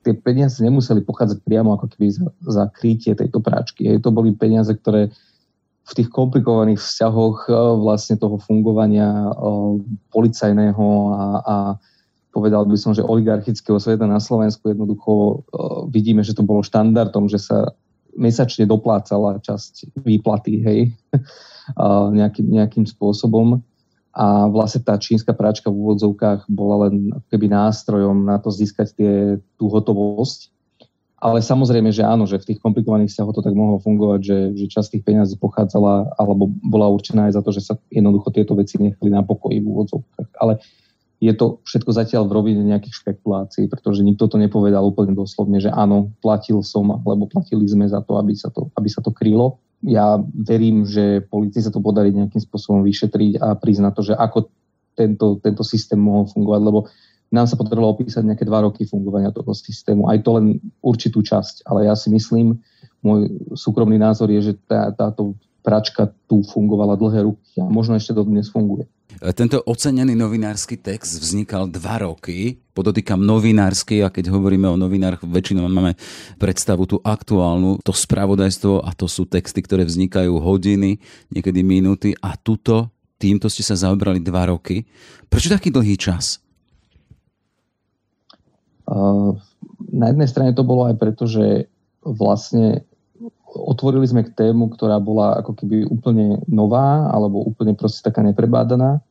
tie 0.00 0.16
peniaze 0.16 0.60
nemuseli 0.64 1.04
pochádzať 1.04 1.44
priamo 1.44 1.76
ako 1.76 1.92
keby 1.92 2.08
za, 2.08 2.28
za 2.40 2.64
krytie 2.72 3.12
tejto 3.12 3.44
práčky. 3.44 3.84
Hej, 3.84 4.00
to 4.00 4.08
boli 4.12 4.32
peniaze, 4.32 4.72
ktoré 4.72 5.12
v 5.90 5.92
tých 5.92 6.08
komplikovaných 6.08 6.80
vzťahoch 6.80 7.50
e, 7.50 7.52
vlastne 7.82 8.16
toho 8.16 8.38
fungovania 8.40 9.10
e, 9.10 9.30
policajného 10.14 10.86
a, 11.12 11.22
a 11.42 11.56
povedal 12.30 12.66
by 12.66 12.76
som, 12.78 12.94
že 12.94 13.06
oligarchického 13.06 13.78
sveta 13.78 14.06
na 14.06 14.22
Slovensku 14.22 14.70
jednoducho 14.70 15.12
e, 15.12 15.34
vidíme, 15.90 16.22
že 16.22 16.34
to 16.34 16.46
bolo 16.46 16.62
štandardom, 16.62 17.26
že 17.26 17.42
sa 17.42 17.74
mesačne 18.14 18.66
doplácala 18.66 19.38
časť 19.42 20.02
výplaty, 20.02 20.62
hej, 20.62 20.80
nejakým, 22.18 22.46
nejakým 22.50 22.84
spôsobom. 22.86 23.62
A 24.10 24.50
vlastne 24.50 24.82
tá 24.82 24.98
čínska 24.98 25.30
práčka 25.30 25.70
v 25.70 25.78
úvodzovkách 25.78 26.50
bola 26.50 26.90
len 26.90 27.14
keby 27.30 27.46
nástrojom 27.46 28.26
na 28.26 28.42
to 28.42 28.50
získať 28.50 28.88
tie, 28.98 29.14
tú 29.54 29.70
hotovosť 29.70 30.50
ale 31.20 31.44
samozrejme, 31.44 31.92
že 31.92 32.00
áno, 32.00 32.24
že 32.24 32.40
v 32.40 32.48
tých 32.52 32.60
komplikovaných 32.64 33.12
vzťahoch 33.12 33.36
to 33.36 33.44
tak 33.44 33.52
mohlo 33.52 33.76
fungovať, 33.76 34.20
že, 34.24 34.38
že 34.56 34.66
časť 34.72 34.88
tých 34.96 35.04
peniazí 35.04 35.36
pochádzala 35.36 36.16
alebo 36.16 36.48
bola 36.64 36.88
určená 36.88 37.28
aj 37.28 37.36
za 37.36 37.42
to, 37.44 37.50
že 37.52 37.60
sa 37.60 37.74
jednoducho 37.92 38.32
tieto 38.32 38.56
veci 38.56 38.80
nechali 38.80 39.12
na 39.12 39.20
pokoji 39.20 39.60
v 39.60 39.68
úvodzovkách. 39.68 40.40
Ale 40.40 40.64
je 41.20 41.32
to 41.36 41.60
všetko 41.68 41.90
zatiaľ 41.92 42.24
v 42.26 42.34
rovine 42.40 42.62
nejakých 42.64 43.04
špekulácií, 43.04 43.68
pretože 43.68 44.00
nikto 44.00 44.24
to 44.24 44.40
nepovedal 44.40 44.80
úplne 44.88 45.12
doslovne, 45.12 45.60
že 45.60 45.68
áno, 45.68 46.16
platil 46.24 46.64
som, 46.64 46.88
alebo 46.96 47.28
platili 47.28 47.68
sme 47.68 47.84
za 47.84 48.00
to, 48.00 48.16
aby 48.16 48.32
sa 48.32 48.48
to, 48.48 48.72
aby 48.72 48.88
sa 48.88 49.04
to 49.04 49.12
krylo. 49.12 49.60
Ja 49.84 50.16
verím, 50.32 50.88
že 50.88 51.20
policii 51.28 51.60
sa 51.60 51.72
to 51.72 51.84
podarí 51.84 52.08
nejakým 52.16 52.40
spôsobom 52.40 52.80
vyšetriť 52.80 53.36
a 53.36 53.52
priznať 53.52 53.92
to, 53.92 54.02
že 54.12 54.14
ako 54.16 54.48
tento, 54.96 55.36
tento 55.44 55.60
systém 55.60 56.00
mohol 56.00 56.24
fungovať, 56.24 56.60
lebo 56.64 56.88
nám 57.30 57.46
sa 57.46 57.54
potrebovalo 57.54 57.94
opísať 58.00 58.24
nejaké 58.26 58.48
dva 58.48 58.64
roky 58.64 58.88
fungovania 58.88 59.30
toho 59.30 59.52
systému, 59.52 60.08
aj 60.08 60.24
to 60.24 60.30
len 60.40 60.46
určitú 60.82 61.20
časť, 61.22 61.68
ale 61.68 61.86
ja 61.86 61.94
si 61.94 62.10
myslím, 62.10 62.58
môj 63.04 63.28
súkromný 63.54 64.00
názor 64.00 64.32
je, 64.32 64.52
že 64.52 64.54
tá, 64.66 64.90
táto 64.90 65.36
pračka 65.60 66.10
tu 66.26 66.42
fungovala 66.42 66.96
dlhé 66.96 67.28
roky 67.28 67.60
a 67.60 67.68
možno 67.68 67.94
ešte 67.96 68.16
dodnes 68.16 68.48
funguje. 68.48 68.88
Tento 69.18 69.60
ocenený 69.66 70.14
novinársky 70.16 70.78
text 70.78 71.18
vznikal 71.18 71.68
dva 71.68 72.06
roky, 72.06 72.62
podotýkam 72.72 73.20
novinársky 73.20 74.00
a 74.00 74.08
keď 74.08 74.32
hovoríme 74.32 74.64
o 74.70 74.78
novinách, 74.78 75.26
väčšinou 75.26 75.68
máme 75.68 75.98
predstavu 76.40 76.86
tú 76.88 76.96
aktuálnu, 77.02 77.82
to 77.84 77.92
spravodajstvo 77.92 78.80
a 78.80 78.94
to 78.96 79.10
sú 79.10 79.26
texty, 79.28 79.60
ktoré 79.60 79.84
vznikajú 79.84 80.40
hodiny, 80.40 81.02
niekedy 81.28 81.60
minúty 81.60 82.16
a 82.22 82.38
tuto, 82.38 82.88
týmto 83.20 83.52
ste 83.52 83.60
sa 83.60 83.76
zaobrali 83.76 84.24
dva 84.24 84.48
roky. 84.48 84.88
Prečo 85.28 85.52
taký 85.52 85.68
dlhý 85.68 86.00
čas? 86.00 86.40
Uh, 88.88 89.36
na 89.92 90.10
jednej 90.10 90.28
strane 90.32 90.56
to 90.56 90.64
bolo 90.64 90.88
aj 90.88 90.96
preto, 90.96 91.28
že 91.28 91.68
vlastne 92.00 92.88
otvorili 93.60 94.06
sme 94.08 94.24
k 94.24 94.34
tému, 94.34 94.72
ktorá 94.72 94.96
bola 95.00 95.40
ako 95.40 95.52
keby 95.60 95.86
úplne 95.88 96.40
nová 96.48 97.08
alebo 97.12 97.44
úplne 97.44 97.76
proste 97.76 98.00
taká 98.00 98.24
neprebádaná. 98.24 99.04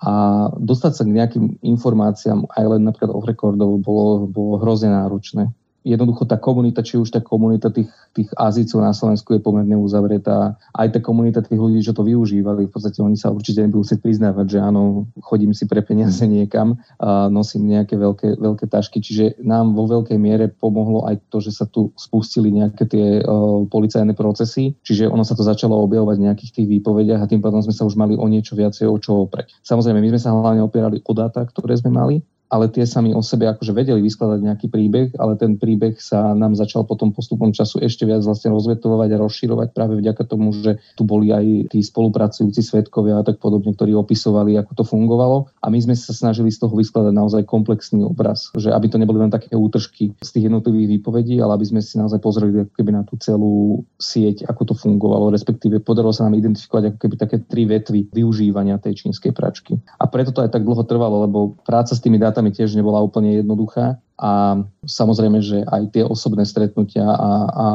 A 0.00 0.12
dostať 0.56 0.92
sa 0.96 1.02
k 1.04 1.12
nejakým 1.12 1.46
informáciám 1.60 2.48
aj 2.56 2.64
len 2.76 2.88
napríklad 2.88 3.12
off 3.12 3.28
recordov 3.28 3.84
bolo, 3.84 4.24
bolo 4.24 4.56
hrozne 4.56 4.88
náročné 4.88 5.52
jednoducho 5.84 6.28
tá 6.28 6.36
komunita, 6.36 6.84
či 6.84 7.00
už 7.00 7.08
tá 7.08 7.20
komunita 7.24 7.72
tých, 7.72 7.88
tých 8.12 8.28
Azícov 8.36 8.84
na 8.84 8.92
Slovensku 8.92 9.32
je 9.32 9.40
pomerne 9.40 9.76
uzavretá, 9.76 10.56
aj 10.76 10.88
tá 10.96 11.00
komunita 11.00 11.40
tých 11.40 11.56
ľudí, 11.56 11.80
čo 11.80 11.96
to 11.96 12.04
využívali, 12.04 12.68
v 12.68 12.72
podstate 12.72 13.00
oni 13.00 13.16
sa 13.16 13.32
určite 13.32 13.64
nebudú 13.64 13.84
chcieť 13.84 14.00
priznávať, 14.04 14.46
že 14.46 14.58
áno, 14.60 15.08
chodím 15.24 15.56
si 15.56 15.64
pre 15.64 15.80
peniaze 15.80 16.20
niekam 16.28 16.76
a 17.00 17.32
nosím 17.32 17.72
nejaké 17.72 17.96
veľké, 17.96 18.36
veľké 18.36 18.66
tašky, 18.68 19.00
čiže 19.00 19.40
nám 19.40 19.72
vo 19.72 19.88
veľkej 19.88 20.18
miere 20.20 20.52
pomohlo 20.52 21.08
aj 21.08 21.20
to, 21.32 21.40
že 21.40 21.56
sa 21.56 21.64
tu 21.64 21.92
spustili 21.96 22.52
nejaké 22.52 22.84
tie 22.84 23.06
uh, 23.24 23.64
policajné 23.68 24.12
procesy, 24.12 24.76
čiže 24.84 25.08
ono 25.08 25.24
sa 25.24 25.32
to 25.32 25.46
začalo 25.46 25.80
objavovať 25.88 26.16
v 26.20 26.26
nejakých 26.28 26.52
tých 26.60 26.66
výpovediach 26.78 27.24
a 27.24 27.30
tým 27.30 27.40
pádom 27.40 27.64
sme 27.64 27.72
sa 27.72 27.88
už 27.88 27.96
mali 27.96 28.14
o 28.20 28.26
niečo 28.28 28.52
viacej 28.52 28.84
o 28.84 28.96
čo 29.00 29.24
opreť. 29.24 29.56
Samozrejme, 29.64 29.98
my 30.00 30.08
sme 30.16 30.20
sa 30.20 30.36
hlavne 30.36 30.60
opierali 30.60 31.00
o 31.00 31.12
dáta, 31.16 31.44
ktoré 31.48 31.76
sme 31.80 31.92
mali, 31.96 32.20
ale 32.50 32.66
tie 32.68 32.82
sami 32.82 33.14
o 33.14 33.22
sebe 33.22 33.46
akože 33.46 33.70
vedeli 33.70 34.02
vyskladať 34.02 34.40
nejaký 34.42 34.66
príbeh, 34.68 35.14
ale 35.16 35.38
ten 35.38 35.54
príbeh 35.54 35.96
sa 36.02 36.34
nám 36.34 36.58
začal 36.58 36.82
potom 36.82 37.14
postupom 37.14 37.54
času 37.54 37.78
ešte 37.80 38.02
viac 38.04 38.26
vlastne 38.26 38.50
rozvetovať 38.50 39.08
a 39.14 39.22
rozširovať 39.22 39.68
práve 39.70 40.02
vďaka 40.02 40.22
tomu, 40.26 40.50
že 40.50 40.82
tu 40.98 41.06
boli 41.06 41.30
aj 41.30 41.70
tí 41.70 41.80
spolupracujúci 41.80 42.60
svetkovia 42.60 43.22
a 43.22 43.26
tak 43.26 43.38
podobne, 43.38 43.70
ktorí 43.72 43.94
opisovali, 43.94 44.58
ako 44.58 44.82
to 44.82 44.84
fungovalo. 44.84 45.46
A 45.62 45.70
my 45.70 45.78
sme 45.78 45.94
sa 45.94 46.10
snažili 46.10 46.50
z 46.50 46.58
toho 46.60 46.74
vyskladať 46.74 47.14
naozaj 47.14 47.42
komplexný 47.46 48.02
obraz, 48.02 48.50
že 48.58 48.74
aby 48.74 48.90
to 48.90 48.98
neboli 48.98 49.22
len 49.22 49.30
také 49.30 49.54
útržky 49.54 50.18
z 50.18 50.30
tých 50.34 50.50
jednotlivých 50.50 50.98
výpovedí, 50.98 51.38
ale 51.38 51.54
aby 51.54 51.66
sme 51.70 51.80
si 51.80 51.96
naozaj 51.96 52.18
pozreli 52.18 52.66
ako 52.66 52.72
keby 52.74 52.90
na 52.90 53.02
tú 53.06 53.14
celú 53.22 53.86
sieť, 54.02 54.48
ako 54.50 54.72
to 54.72 54.74
fungovalo, 54.74 55.30
respektíve 55.30 55.78
podarilo 55.84 56.10
sa 56.10 56.26
nám 56.26 56.34
identifikovať 56.34 56.84
ako 56.90 56.98
keby 56.98 57.14
také 57.14 57.36
tri 57.46 57.62
vetvy 57.68 58.10
využívania 58.10 58.80
tej 58.80 59.06
čínskej 59.06 59.30
pračky. 59.36 59.76
A 60.00 60.08
preto 60.08 60.32
to 60.32 60.40
aj 60.40 60.50
tak 60.50 60.64
dlho 60.64 60.82
trvalo, 60.88 61.28
lebo 61.28 61.54
práca 61.62 61.92
s 61.92 62.00
tými 62.00 62.16
dátami 62.16 62.39
mi 62.40 62.50
tiež 62.52 62.76
nebola 62.76 63.00
úplne 63.00 63.40
jednoduchá 63.40 64.00
a 64.20 64.60
samozrejme, 64.84 65.40
že 65.40 65.64
aj 65.64 65.96
tie 65.96 66.04
osobné 66.04 66.44
stretnutia 66.44 67.08
a, 67.08 67.32
a 67.48 67.66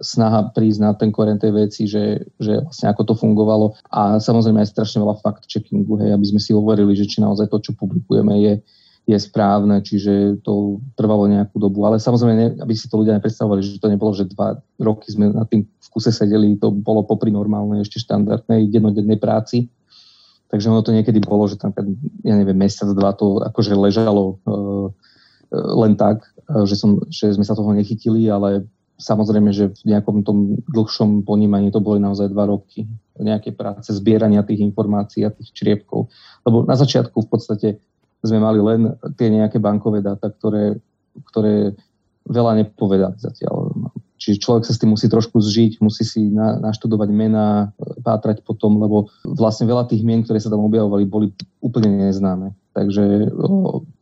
snaha 0.00 0.48
prísť 0.56 0.80
na 0.80 0.90
ten 0.96 1.12
koren 1.12 1.36
tej 1.36 1.52
veci, 1.52 1.84
že, 1.84 2.24
že 2.40 2.64
vlastne 2.64 2.88
ako 2.88 3.02
to 3.04 3.14
fungovalo 3.14 3.76
a 3.92 4.16
samozrejme 4.16 4.64
aj 4.64 4.72
strašne 4.72 5.04
veľa 5.04 5.20
fact-checkingu, 5.20 6.00
hej, 6.00 6.16
aby 6.16 6.26
sme 6.26 6.40
si 6.40 6.56
hovorili, 6.56 6.96
že 6.96 7.04
či 7.04 7.20
naozaj 7.20 7.52
to, 7.52 7.60
čo 7.60 7.76
publikujeme, 7.76 8.32
je, 8.40 8.54
je 9.04 9.18
správne, 9.20 9.84
čiže 9.84 10.40
to 10.40 10.80
trvalo 10.96 11.28
nejakú 11.28 11.60
dobu. 11.60 11.84
Ale 11.84 12.00
samozrejme, 12.00 12.64
aby 12.64 12.72
si 12.72 12.88
to 12.88 12.96
ľudia 12.96 13.20
nepredstavovali, 13.20 13.60
že 13.60 13.76
to 13.76 13.92
nebolo, 13.92 14.16
že 14.16 14.32
dva 14.32 14.56
roky 14.80 15.12
sme 15.12 15.36
na 15.36 15.44
tým 15.44 15.68
v 15.68 15.88
kuse 15.92 16.08
sedeli, 16.08 16.56
to 16.56 16.72
bolo 16.72 17.04
popri 17.04 17.28
normálnej, 17.28 17.84
ešte 17.84 18.00
štandardnej, 18.00 18.72
jednodennej 18.72 19.20
práci. 19.20 19.68
Takže 20.50 20.66
ono 20.66 20.82
to 20.82 20.90
niekedy 20.90 21.22
bolo, 21.22 21.46
že 21.46 21.56
tam, 21.56 21.70
ja 22.26 22.34
neviem, 22.34 22.58
mesiac, 22.58 22.90
dva 22.90 23.14
to 23.14 23.38
akože 23.38 23.72
ležalo 23.78 24.42
uh, 24.42 24.90
len 25.54 25.94
tak, 25.94 26.26
uh, 26.50 26.66
že, 26.66 26.74
som, 26.74 26.98
že 27.06 27.30
sme 27.30 27.46
sa 27.46 27.54
toho 27.54 27.70
nechytili, 27.70 28.26
ale 28.26 28.66
samozrejme, 29.00 29.50
že 29.54 29.72
v 29.86 29.96
nejakom 29.96 30.26
tom 30.26 30.60
dlhšom 30.68 31.24
ponímaní 31.24 31.72
to 31.72 31.80
boli 31.80 32.02
naozaj 32.02 32.28
dva 32.28 32.50
roky 32.50 32.84
nejaké 33.16 33.56
práce, 33.56 33.94
zbierania 33.94 34.44
tých 34.44 34.60
informácií 34.60 35.24
a 35.24 35.32
tých 35.32 35.54
čriepkov. 35.56 36.12
Lebo 36.44 36.66
na 36.68 36.76
začiatku 36.76 37.24
v 37.24 37.28
podstate 37.30 37.68
sme 38.20 38.42
mali 38.42 38.60
len 38.60 38.92
tie 39.16 39.32
nejaké 39.32 39.56
bankové 39.56 40.04
dáta, 40.04 40.28
ktoré, 40.28 40.76
ktoré 41.32 41.72
veľa 42.28 42.60
nepovedali 42.64 43.16
zatiaľ. 43.16 43.69
Čiže 44.20 44.44
človek 44.44 44.68
sa 44.68 44.76
s 44.76 44.80
tým 44.84 44.92
musí 44.92 45.08
trošku 45.08 45.40
zžiť, 45.40 45.80
musí 45.80 46.04
si 46.04 46.28
na, 46.28 46.60
naštudovať 46.60 47.08
mená, 47.08 47.72
pátrať 48.04 48.44
potom, 48.44 48.76
lebo 48.76 49.08
vlastne 49.24 49.64
veľa 49.64 49.88
tých 49.88 50.04
mien, 50.04 50.20
ktoré 50.20 50.36
sa 50.36 50.52
tam 50.52 50.60
objavovali, 50.68 51.08
boli 51.08 51.32
úplne 51.64 52.04
neznáme. 52.04 52.52
Takže 52.76 53.32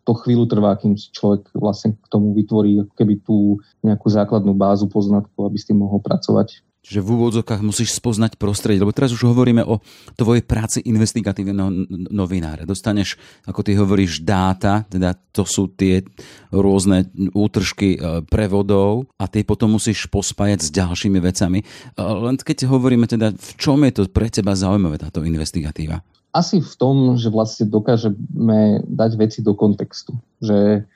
to 0.05 0.13
chvíľu 0.27 0.51
trvá, 0.51 0.75
kým 0.75 0.99
si 0.99 1.09
človek 1.15 1.49
vlastne 1.55 1.95
k 1.97 2.07
tomu 2.11 2.35
vytvorí 2.35 2.83
ako 2.83 2.95
keby 2.99 3.15
tú 3.23 3.63
nejakú 3.87 4.11
základnú 4.11 4.59
bázu 4.59 4.91
poznatkov, 4.91 5.49
aby 5.49 5.57
s 5.57 5.71
tým 5.71 5.81
mohol 5.81 6.03
pracovať. 6.03 6.67
Čiže 6.79 7.05
v 7.05 7.11
úvodzokách 7.11 7.61
musíš 7.61 7.99
spoznať 7.99 8.39
prostredie, 8.39 8.81
lebo 8.81 8.95
teraz 8.95 9.11
už 9.11 9.27
hovoríme 9.27 9.67
o 9.67 9.83
tvojej 10.15 10.47
práci 10.47 10.79
investigatívneho 10.87 11.69
novinára. 12.09 12.65
Dostaneš, 12.65 13.19
ako 13.45 13.61
ty 13.67 13.75
hovoríš, 13.75 14.23
dáta, 14.23 14.87
teda 14.87 15.19
to 15.35 15.43
sú 15.43 15.69
tie 15.75 16.07
rôzne 16.55 17.11
útržky 17.35 17.99
e, 17.99 18.23
prevodov 18.25 19.11
a 19.19 19.27
ty 19.27 19.43
potom 19.43 19.75
musíš 19.75 20.07
pospájať 20.07 20.65
s 20.65 20.73
ďalšími 20.73 21.19
vecami. 21.19 21.61
E, 21.61 21.65
len 21.99 22.39
keď 22.39 22.71
hovoríme 22.71 23.11
teda, 23.11 23.35
v 23.35 23.53
čom 23.59 23.83
je 23.83 23.93
to 23.93 24.03
pre 24.09 24.31
teba 24.31 24.55
zaujímavé 24.55 25.03
táto 25.03 25.27
investigatíva? 25.27 26.01
Asi 26.31 26.63
v 26.63 26.75
tom, 26.79 27.19
že 27.19 27.29
vlastne 27.29 27.67
dokážeme 27.67 28.87
dať 28.87 29.11
veci 29.19 29.41
do 29.43 29.53
kontextu. 29.59 30.15
Že 30.39 30.89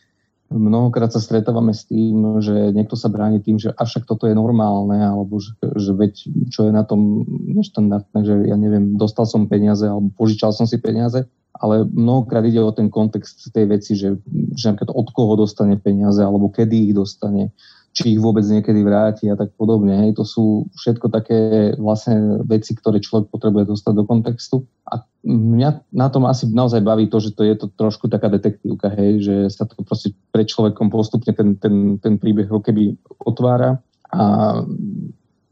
Mnohokrát 0.53 1.11
sa 1.11 1.19
stretávame 1.19 1.73
s 1.73 1.89
tým, 1.89 2.39
že 2.45 2.71
niekto 2.77 2.95
sa 2.95 3.09
bráni 3.09 3.41
tým, 3.41 3.57
že 3.57 3.73
avšak 3.73 4.05
toto 4.05 4.29
je 4.29 4.37
normálne, 4.37 5.01
alebo 5.01 5.41
že, 5.41 5.57
že 5.77 5.97
veď 5.97 6.15
čo 6.53 6.69
je 6.69 6.73
na 6.73 6.85
tom 6.85 7.25
neštandardné, 7.29 8.19
že 8.23 8.35
ja 8.47 8.57
neviem, 8.61 8.95
dostal 9.01 9.25
som 9.25 9.49
peniaze 9.49 9.89
alebo 9.89 10.13
požičal 10.15 10.53
som 10.53 10.69
si 10.69 10.77
peniaze, 10.79 11.25
ale 11.57 11.85
mnohokrát 11.85 12.45
ide 12.45 12.61
o 12.61 12.73
ten 12.73 12.93
kontext 12.93 13.53
tej 13.53 13.67
veci, 13.69 13.93
že, 13.97 14.17
že 14.57 14.73
od 14.77 15.09
koho 15.13 15.37
dostane 15.37 15.77
peniaze 15.81 16.21
alebo 16.21 16.53
kedy 16.53 16.91
ich 16.91 16.95
dostane, 16.97 17.53
či 17.93 18.17
ich 18.17 18.21
vôbec 18.21 18.43
niekedy 18.49 18.81
vráti 18.81 19.29
a 19.29 19.37
tak 19.37 19.53
podobne. 19.55 20.09
Hej. 20.09 20.17
To 20.17 20.25
sú 20.25 20.45
všetko 20.81 21.13
také 21.13 21.73
vlastne 21.77 22.41
veci, 22.49 22.73
ktoré 22.73 23.05
človek 23.05 23.29
potrebuje 23.29 23.69
dostať 23.69 23.93
do 23.93 24.05
kontextu. 24.09 24.57
A 24.89 25.05
mňa 25.25 25.95
na 25.95 26.09
tom 26.11 26.27
asi 26.27 26.51
naozaj 26.51 26.83
baví 26.83 27.07
to, 27.07 27.23
že 27.23 27.35
to 27.35 27.47
je 27.47 27.55
to 27.55 27.67
trošku 27.71 28.11
taká 28.11 28.27
detektívka, 28.27 28.91
hej, 28.91 29.23
že 29.23 29.35
sa 29.55 29.65
to 29.65 29.79
proste 29.87 30.15
pred 30.35 30.51
človekom 30.51 30.91
postupne 30.91 31.31
ten, 31.31 31.55
ten, 31.57 31.99
ten 32.03 32.19
príbeh 32.19 32.51
keby 32.51 32.99
otvára 33.23 33.79
a 34.13 34.23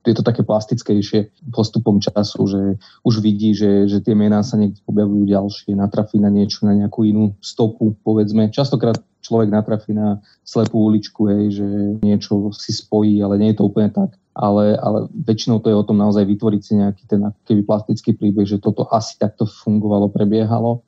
je 0.00 0.14
to 0.16 0.24
také 0.24 0.42
plastickejšie 0.42 1.52
postupom 1.52 2.00
času, 2.00 2.40
že 2.48 2.62
už 3.04 3.20
vidí, 3.20 3.52
že, 3.52 3.84
že 3.84 4.00
tie 4.00 4.16
mená 4.16 4.40
sa 4.40 4.56
niekde 4.56 4.80
objavujú 4.88 5.28
ďalšie, 5.28 5.76
natrafí 5.76 6.16
na 6.16 6.32
niečo, 6.32 6.64
na 6.64 6.72
nejakú 6.72 7.04
inú 7.04 7.36
stopu, 7.44 7.92
povedzme. 8.00 8.48
Častokrát 8.48 8.96
človek 9.20 9.52
natrafí 9.52 9.92
na 9.92 10.24
slepú 10.40 10.88
uličku, 10.88 11.28
hej, 11.28 11.44
že 11.60 11.66
niečo 12.00 12.48
si 12.56 12.72
spojí, 12.72 13.20
ale 13.20 13.36
nie 13.36 13.52
je 13.52 13.60
to 13.60 13.68
úplne 13.68 13.92
tak. 13.92 14.16
Ale, 14.40 14.73
ale 14.80 15.12
väčšinou 15.12 15.61
to 15.61 15.68
je 15.68 15.76
o 15.76 15.85
tom 15.85 16.00
naozaj 16.00 16.25
vytvoriť 16.25 16.62
si 16.64 16.73
nejaký 16.80 17.04
ten 17.04 17.28
keby 17.44 17.61
plastický 17.68 18.16
príbeh, 18.16 18.49
že 18.49 18.56
toto 18.56 18.88
asi 18.88 19.20
takto 19.20 19.44
fungovalo, 19.44 20.09
prebiehalo. 20.09 20.80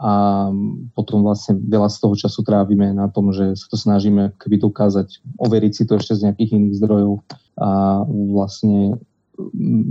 A 0.00 0.48
potom 0.96 1.22
vlastne 1.22 1.54
veľa 1.54 1.86
z 1.86 1.96
toho 2.02 2.14
času 2.18 2.40
trávime 2.42 2.90
na 2.90 3.06
tom, 3.06 3.30
že 3.30 3.54
sa 3.54 3.70
to 3.70 3.78
snažíme 3.78 4.34
keby 4.42 4.58
dokázať, 4.58 5.22
overiť 5.38 5.72
si 5.76 5.82
to 5.86 6.02
ešte 6.02 6.18
z 6.18 6.24
nejakých 6.26 6.56
iných 6.56 6.78
zdrojov. 6.82 7.22
A 7.60 8.02
vlastne 8.08 8.98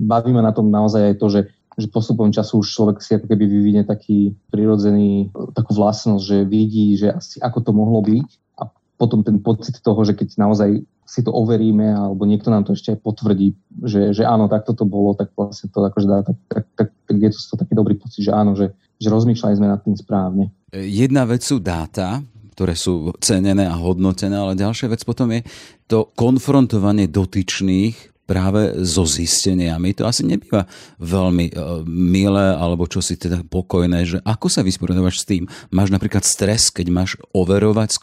bavíme 0.09 0.43
na 0.43 0.51
tom 0.51 0.67
naozaj 0.67 1.13
aj 1.13 1.15
to, 1.23 1.27
že, 1.31 1.41
že 1.79 1.87
postupom 1.93 2.33
času 2.35 2.59
už 2.59 2.67
človek 2.67 2.97
si 2.99 3.15
ako 3.15 3.31
keby 3.31 3.45
vyvinie 3.47 3.83
taký 3.87 4.35
prirodzený, 4.51 5.31
takú 5.55 5.71
vlastnosť, 5.71 6.23
že 6.25 6.37
vidí, 6.43 6.99
že 6.99 7.15
asi 7.15 7.39
ako 7.39 7.59
to 7.63 7.71
mohlo 7.71 8.03
byť. 8.03 8.27
A 8.59 8.67
potom 8.99 9.23
ten 9.23 9.39
pocit 9.39 9.79
toho, 9.79 10.01
že 10.03 10.17
keď 10.17 10.35
naozaj 10.35 10.83
si 11.09 11.25
to 11.25 11.33
overíme 11.33 11.89
alebo 11.89 12.29
niekto 12.29 12.53
nám 12.53 12.69
to 12.69 12.77
ešte 12.77 12.93
aj 12.93 13.01
potvrdí, 13.01 13.57
že, 13.81 14.13
že 14.13 14.21
áno, 14.29 14.45
takto 14.45 14.77
to 14.77 14.85
bolo, 14.85 15.17
tak 15.17 15.33
vlastne 15.33 15.73
to 15.73 15.81
akože 15.81 16.05
dá, 16.05 16.21
tak, 16.21 16.37
tak, 16.45 16.63
tak, 16.77 16.89
tak 16.93 17.15
je 17.17 17.29
to, 17.33 17.57
taký 17.57 17.73
dobrý 17.73 17.97
pocit, 17.97 18.21
že 18.21 18.29
áno, 18.29 18.53
že, 18.53 18.77
že 19.01 19.09
rozmýšľali 19.09 19.57
sme 19.57 19.73
nad 19.73 19.81
tým 19.81 19.97
správne. 19.97 20.53
Jedna 20.69 21.25
vec 21.25 21.41
sú 21.41 21.57
dáta, 21.57 22.21
ktoré 22.53 22.77
sú 22.77 23.09
cenené 23.25 23.65
a 23.65 23.73
hodnotené, 23.73 24.37
ale 24.37 24.53
ďalšia 24.53 24.93
vec 24.93 25.01
potom 25.01 25.33
je 25.33 25.41
to 25.89 26.13
konfrontovanie 26.13 27.09
dotyčných 27.09 28.18
práve 28.29 28.77
so 28.85 29.09
zisteniami. 29.09 29.97
To 29.97 30.05
asi 30.05 30.21
nebýva 30.21 30.69
veľmi 31.01 31.57
uh, 31.57 31.81
milé 31.89 32.53
alebo 32.53 32.85
čo 32.85 33.01
si 33.01 33.17
teda 33.17 33.41
pokojné, 33.49 34.05
že 34.05 34.17
ako 34.21 34.45
sa 34.53 34.61
vysporiadovaš 34.61 35.25
s 35.25 35.25
tým? 35.25 35.49
Máš 35.73 35.89
napríklad 35.89 36.21
stres, 36.21 36.69
keď 36.69 36.93
máš 36.93 37.17
overovať 37.33 37.89
s, 37.89 37.97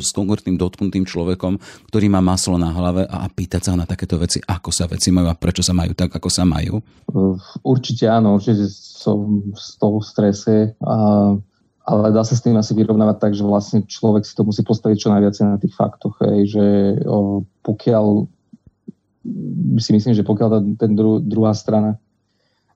s 0.00 0.10
konkrétnym 0.16 0.56
dotknutým 0.56 1.04
človekom, 1.04 1.60
ktorý 1.92 2.06
má 2.08 2.24
maslo 2.24 2.56
na 2.56 2.72
hlave 2.72 3.04
a 3.04 3.28
pýtať 3.28 3.68
sa 3.68 3.72
na 3.76 3.84
takéto 3.84 4.16
veci, 4.16 4.40
ako 4.40 4.72
sa 4.72 4.88
veci 4.88 5.12
majú 5.12 5.28
a 5.28 5.36
prečo 5.36 5.60
sa 5.60 5.76
majú 5.76 5.92
tak, 5.92 6.16
ako 6.16 6.32
sa 6.32 6.48
majú? 6.48 6.80
Určite 7.60 8.08
áno, 8.08 8.40
určite 8.40 8.72
som 8.72 9.44
z 9.52 9.68
toho 9.76 10.00
strese 10.00 10.72
a 10.80 10.96
ale 11.88 12.12
dá 12.12 12.20
sa 12.20 12.36
s 12.36 12.44
tým 12.44 12.52
asi 12.60 12.76
vyrovnávať 12.76 13.16
tak, 13.16 13.32
že 13.32 13.40
vlastne 13.40 13.80
človek 13.80 14.20
si 14.28 14.36
to 14.36 14.44
musí 14.44 14.60
postaviť 14.60 14.96
čo 15.00 15.08
najviac 15.08 15.34
na 15.40 15.56
tých 15.56 15.72
faktoch, 15.72 16.20
hej, 16.20 16.52
že 16.52 16.66
o, 17.08 17.48
pokiaľ 17.64 18.28
si 19.78 19.90
myslím, 19.94 20.14
že 20.14 20.26
pokiaľ 20.26 20.48
tá, 20.48 20.60
ten 20.86 20.92
dru, 20.96 21.22
druhá 21.22 21.52
strana 21.54 22.00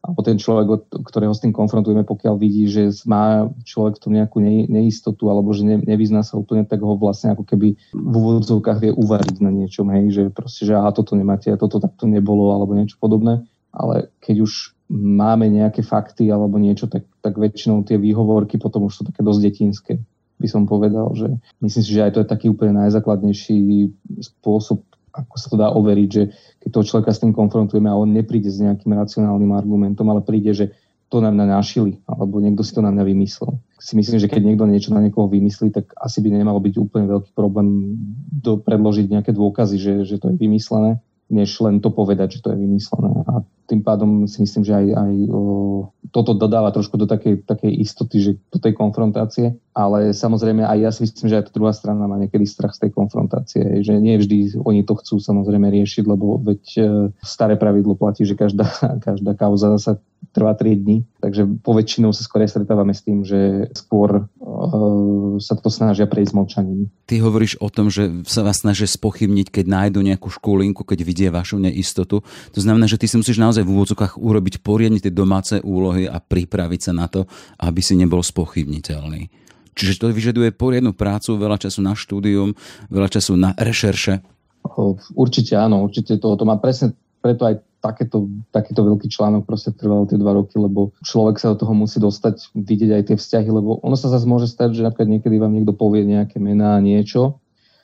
alebo 0.03 0.19
ten 0.27 0.35
človek, 0.35 0.91
ktorého 1.07 1.31
s 1.31 1.39
tým 1.39 1.55
konfrontujeme, 1.55 2.03
pokiaľ 2.03 2.35
vidí, 2.35 2.67
že 2.67 2.91
má 3.07 3.47
človek 3.63 4.03
tom 4.03 4.19
nejakú 4.19 4.43
neistotu 4.67 5.31
alebo 5.31 5.55
že 5.55 5.63
ne, 5.63 5.79
nevyzná 5.79 6.27
sa 6.27 6.35
úplne, 6.35 6.67
tak 6.67 6.83
ho 6.83 6.99
vlastne 6.99 7.39
ako 7.39 7.47
keby 7.47 7.79
v 7.95 8.15
úvodzovkách 8.19 8.83
vie 8.83 8.91
uvariť 8.91 9.37
na 9.39 9.55
niečom, 9.55 9.87
hej, 9.95 10.11
že 10.11 10.23
proste, 10.35 10.67
že 10.67 10.75
aha, 10.75 10.91
toto 10.91 11.15
nemáte, 11.15 11.55
toto 11.55 11.79
takto 11.79 12.11
nebolo 12.11 12.51
alebo 12.51 12.75
niečo 12.75 12.99
podobné. 12.99 13.47
Ale 13.71 14.11
keď 14.19 14.43
už 14.43 14.75
máme 14.91 15.47
nejaké 15.47 15.87
fakty 15.87 16.35
alebo 16.35 16.59
niečo, 16.59 16.91
tak, 16.91 17.07
tak 17.23 17.39
väčšinou 17.39 17.87
tie 17.87 17.95
výhovorky 17.95 18.59
potom 18.59 18.91
už 18.91 19.01
sú 19.01 19.03
také 19.07 19.23
dosť 19.23 19.41
detinské 19.41 19.95
by 20.43 20.49
som 20.51 20.67
povedal, 20.67 21.07
že 21.15 21.31
myslím 21.63 21.83
si, 21.87 21.95
že 21.95 22.03
aj 22.03 22.19
to 22.19 22.21
je 22.27 22.33
taký 22.35 22.47
úplne 22.51 22.75
najzákladnejší 22.83 23.95
spôsob 24.19 24.83
ako 25.13 25.35
sa 25.37 25.47
to 25.53 25.57
dá 25.61 25.69
overiť, 25.71 26.09
že 26.09 26.23
keď 26.65 26.69
toho 26.73 26.85
človeka 26.89 27.13
s 27.13 27.21
tým 27.21 27.37
konfrontujeme 27.37 27.87
a 27.87 27.97
on 27.97 28.11
nepríde 28.11 28.49
s 28.49 28.59
nejakým 28.65 28.97
racionálnym 28.97 29.53
argumentom, 29.53 30.09
ale 30.09 30.25
príde, 30.25 30.53
že 30.57 30.67
to 31.13 31.21
na 31.21 31.29
mňa 31.29 31.61
našili, 31.61 32.01
alebo 32.09 32.41
niekto 32.41 32.65
si 32.65 32.73
to 32.73 32.81
na 32.81 32.89
mňa 32.89 33.05
vymyslel. 33.05 33.61
Si 33.77 33.93
myslím, 33.93 34.17
že 34.17 34.33
keď 34.33 34.49
niekto 34.49 34.65
niečo 34.65 34.97
na 34.97 35.05
niekoho 35.05 35.29
vymyslí, 35.29 35.69
tak 35.69 35.93
asi 36.01 36.25
by 36.25 36.33
nemalo 36.33 36.57
byť 36.57 36.75
úplne 36.81 37.05
veľký 37.13 37.37
problém 37.37 38.01
do, 38.33 38.57
predložiť 38.57 39.13
nejaké 39.13 39.37
dôkazy, 39.37 39.77
že, 39.77 39.95
že 40.09 40.17
to 40.17 40.33
je 40.33 40.41
vymyslené, 40.41 41.05
než 41.33 41.57
len 41.65 41.81
to 41.81 41.89
povedať, 41.89 42.39
že 42.39 42.43
to 42.45 42.53
je 42.53 42.61
vymyslené. 42.61 43.25
A 43.25 43.41
tým 43.73 43.81
pádom 43.81 44.29
si 44.29 44.45
myslím, 44.45 44.69
že 44.69 44.77
aj, 44.77 44.87
aj 44.93 45.13
o, 45.33 45.41
toto 46.13 46.37
dodáva 46.37 46.69
trošku 46.77 47.01
do 47.01 47.09
takej, 47.09 47.49
takej 47.49 47.73
istoty, 47.81 48.17
že 48.21 48.31
do 48.53 48.61
tej 48.61 48.77
konfrontácie, 48.77 49.57
ale 49.73 50.13
samozrejme 50.13 50.61
aj 50.61 50.79
ja 50.79 50.91
si 50.93 51.09
myslím, 51.09 51.27
že 51.33 51.39
aj 51.41 51.45
tá 51.49 51.53
druhá 51.57 51.73
strana 51.73 52.05
má 52.05 52.21
niekedy 52.21 52.45
strach 52.45 52.77
z 52.77 52.85
tej 52.85 52.91
konfrontácie, 52.93 53.81
že 53.81 53.97
nie 53.97 54.21
vždy 54.21 54.61
oni 54.61 54.85
to 54.85 54.93
chcú 55.01 55.17
samozrejme 55.17 55.73
riešiť, 55.73 56.05
lebo 56.05 56.37
veď 56.37 56.63
e, 56.77 56.83
staré 57.25 57.57
pravidlo 57.57 57.97
platí, 57.97 58.29
že 58.29 58.37
každá, 58.37 58.69
každá 59.09 59.33
kauza 59.33 59.73
sa 59.81 59.97
trvá 60.37 60.53
3 60.53 60.77
dní, 60.77 61.09
takže 61.25 61.49
po 61.65 61.73
väčšinou 61.73 62.13
sa 62.13 62.23
skôr 62.29 62.45
stretávame 62.45 62.93
s 62.93 63.01
tým, 63.01 63.25
že 63.25 63.73
skôr 63.73 64.29
sa 65.43 65.55
to 65.59 65.69
snažia 65.73 66.07
prejsť 66.07 66.33
mlčaním. 66.37 66.81
Ty 67.09 67.19
hovoríš 67.25 67.59
o 67.59 67.67
tom, 67.73 67.91
že 67.91 68.23
sa 68.29 68.47
vás 68.47 68.63
snažia 68.63 68.87
spochybniť, 68.87 69.51
keď 69.51 69.65
nájdu 69.67 69.99
nejakú 70.03 70.31
školinku, 70.31 70.87
keď 70.87 70.99
vidia 71.03 71.31
vašu 71.35 71.59
neistotu. 71.59 72.23
To 72.27 72.61
znamená, 72.63 72.87
že 72.87 72.99
ty 72.99 73.11
si 73.11 73.19
musíš 73.19 73.43
naozaj 73.43 73.67
v 73.67 73.73
úvodzokách 73.75 74.21
urobiť 74.21 74.63
poriadne 74.63 75.03
tie 75.03 75.11
domáce 75.11 75.59
úlohy 75.63 76.07
a 76.07 76.23
pripraviť 76.23 76.81
sa 76.91 76.93
na 76.95 77.11
to, 77.11 77.27
aby 77.59 77.81
si 77.83 77.99
nebol 77.99 78.23
spochybniteľný. 78.23 79.33
Čiže 79.73 80.05
to 80.05 80.13
vyžaduje 80.13 80.53
poriadnu 80.53 80.93
prácu, 80.93 81.41
veľa 81.41 81.57
času 81.57 81.81
na 81.81 81.97
štúdium, 81.97 82.53
veľa 82.93 83.09
času 83.09 83.41
na 83.41 83.57
rešerše. 83.57 84.21
Určite 85.17 85.59
áno, 85.59 85.83
určite 85.83 86.21
to, 86.21 86.37
to 86.37 86.45
má 86.45 86.61
presne 86.61 86.95
preto 87.25 87.49
aj 87.49 87.59
takéto, 87.83 88.31
takýto 88.55 88.87
veľký 88.87 89.11
článok 89.11 89.43
proste 89.43 89.75
trval 89.75 90.07
tie 90.07 90.15
dva 90.15 90.39
roky, 90.39 90.55
lebo 90.55 90.95
človek 91.03 91.43
sa 91.43 91.51
do 91.53 91.67
toho 91.67 91.75
musí 91.75 91.99
dostať, 91.99 92.55
vidieť 92.55 92.91
aj 92.95 93.03
tie 93.11 93.17
vzťahy, 93.19 93.51
lebo 93.51 93.83
ono 93.83 93.99
sa 93.99 94.07
zase 94.07 94.25
môže 94.25 94.47
stať, 94.47 94.79
že 94.79 94.87
napríklad 94.87 95.19
niekedy 95.19 95.37
vám 95.43 95.51
niekto 95.51 95.75
povie 95.75 96.07
nejaké 96.07 96.39
mená 96.39 96.79
a 96.79 96.85
niečo 96.85 97.43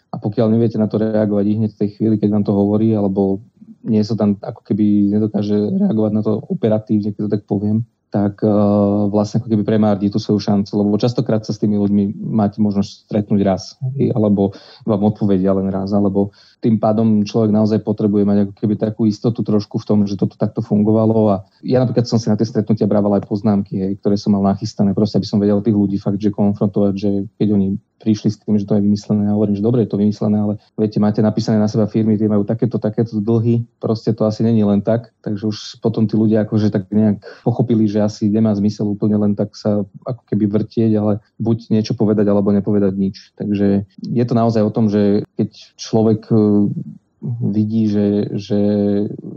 a 0.09 0.17
pokiaľ 0.17 0.55
neviete 0.55 0.79
na 0.81 0.89
to 0.89 0.97
reagovať 1.03 1.45
hneď 1.45 1.71
v 1.75 1.81
tej 1.85 1.91
chvíli, 1.99 2.15
keď 2.17 2.29
vám 2.33 2.45
to 2.47 2.55
hovorí, 2.55 2.95
alebo 2.95 3.43
nie 3.85 4.01
sa 4.07 4.17
tam 4.17 4.39
ako 4.41 4.63
keby 4.65 5.13
nedokáže 5.13 5.55
reagovať 5.55 6.13
na 6.15 6.23
to 6.25 6.33
operatívne, 6.49 7.13
keď 7.13 7.23
to 7.27 7.33
tak 7.35 7.43
poviem, 7.45 7.85
tak 8.09 8.41
uh, 8.41 9.09
vlastne 9.13 9.41
ako 9.41 9.53
keby 9.53 9.63
premárdi 9.69 10.09
tú 10.09 10.17
svoju 10.17 10.41
šancu, 10.41 10.73
lebo 10.81 10.97
častokrát 10.97 11.45
sa 11.45 11.53
s 11.53 11.61
tými 11.61 11.77
ľuďmi 11.77 12.17
máte 12.25 12.57
možnosť 12.59 13.05
stretnúť 13.05 13.41
raz, 13.45 13.77
alebo 14.17 14.57
vám 14.89 15.03
odpovedia 15.05 15.53
len 15.53 15.69
raz, 15.69 15.93
alebo 15.93 16.33
tým 16.65 16.81
pádom 16.81 17.23
človek 17.23 17.53
naozaj 17.53 17.85
potrebuje 17.85 18.25
mať 18.25 18.39
ako 18.49 18.55
keby 18.57 18.75
takú 18.81 19.05
istotu 19.05 19.45
trošku 19.45 19.79
v 19.79 19.87
tom, 19.87 19.99
že 20.09 20.17
toto 20.17 20.35
takto 20.41 20.65
fungovalo. 20.65 21.19
A 21.31 21.37
ja 21.63 21.79
napríklad 21.85 22.09
som 22.09 22.19
si 22.19 22.33
na 22.33 22.35
tie 22.35 22.49
stretnutia 22.49 22.89
brával 22.91 23.21
aj 23.21 23.29
poznámky, 23.29 23.79
hej, 23.79 23.93
ktoré 24.03 24.17
som 24.17 24.35
mal 24.35 24.43
nachystané, 24.43 24.97
proste 24.97 25.21
aby 25.21 25.29
som 25.29 25.39
vedel 25.39 25.61
tých 25.61 25.77
ľudí 25.77 26.01
fakt, 26.01 26.19
že 26.19 26.35
konfrontovať, 26.35 26.95
že 26.97 27.11
keď 27.39 27.49
oni 27.55 27.69
prišli 27.99 28.31
s 28.31 28.39
tým, 28.39 28.55
že 28.57 28.67
to 28.67 28.79
je 28.79 28.85
vymyslené 28.87 29.27
a 29.27 29.35
hovorím, 29.35 29.59
že 29.59 29.67
dobre, 29.67 29.83
je 29.83 29.91
to 29.91 29.99
vymyslené, 29.99 30.39
ale 30.39 30.55
viete, 30.79 31.03
máte 31.03 31.19
napísané 31.19 31.59
na 31.59 31.67
seba 31.67 31.91
firmy, 31.91 32.15
tie 32.15 32.31
majú 32.31 32.47
takéto, 32.47 32.79
takéto 32.79 33.19
dlhy, 33.19 33.67
proste 33.83 34.15
to 34.15 34.23
asi 34.23 34.47
není 34.47 34.63
len 34.63 34.81
tak, 34.81 35.11
takže 35.21 35.51
už 35.51 35.59
potom 35.83 36.07
tí 36.07 36.15
ľudia 36.15 36.47
akože 36.47 36.71
tak 36.71 36.87
nejak 36.95 37.27
pochopili, 37.43 37.91
že 37.91 37.98
asi 38.01 38.31
nemá 38.31 38.55
zmysel 38.55 38.89
úplne 38.89 39.19
len 39.19 39.33
tak 39.35 39.55
sa 39.55 39.85
ako 40.07 40.23
keby 40.27 40.49
vrtieť, 40.49 40.93
ale 40.99 41.21
buď 41.39 41.71
niečo 41.75 41.95
povedať 41.99 42.27
alebo 42.27 42.55
nepovedať 42.55 42.95
nič. 42.95 43.17
Takže 43.37 43.87
je 44.01 44.25
to 44.25 44.35
naozaj 44.35 44.63
o 44.65 44.75
tom, 44.75 44.89
že 44.89 45.27
keď 45.37 45.51
človek 45.77 46.31
vidí, 47.43 47.91
že, 47.91 48.31
že 48.39 48.61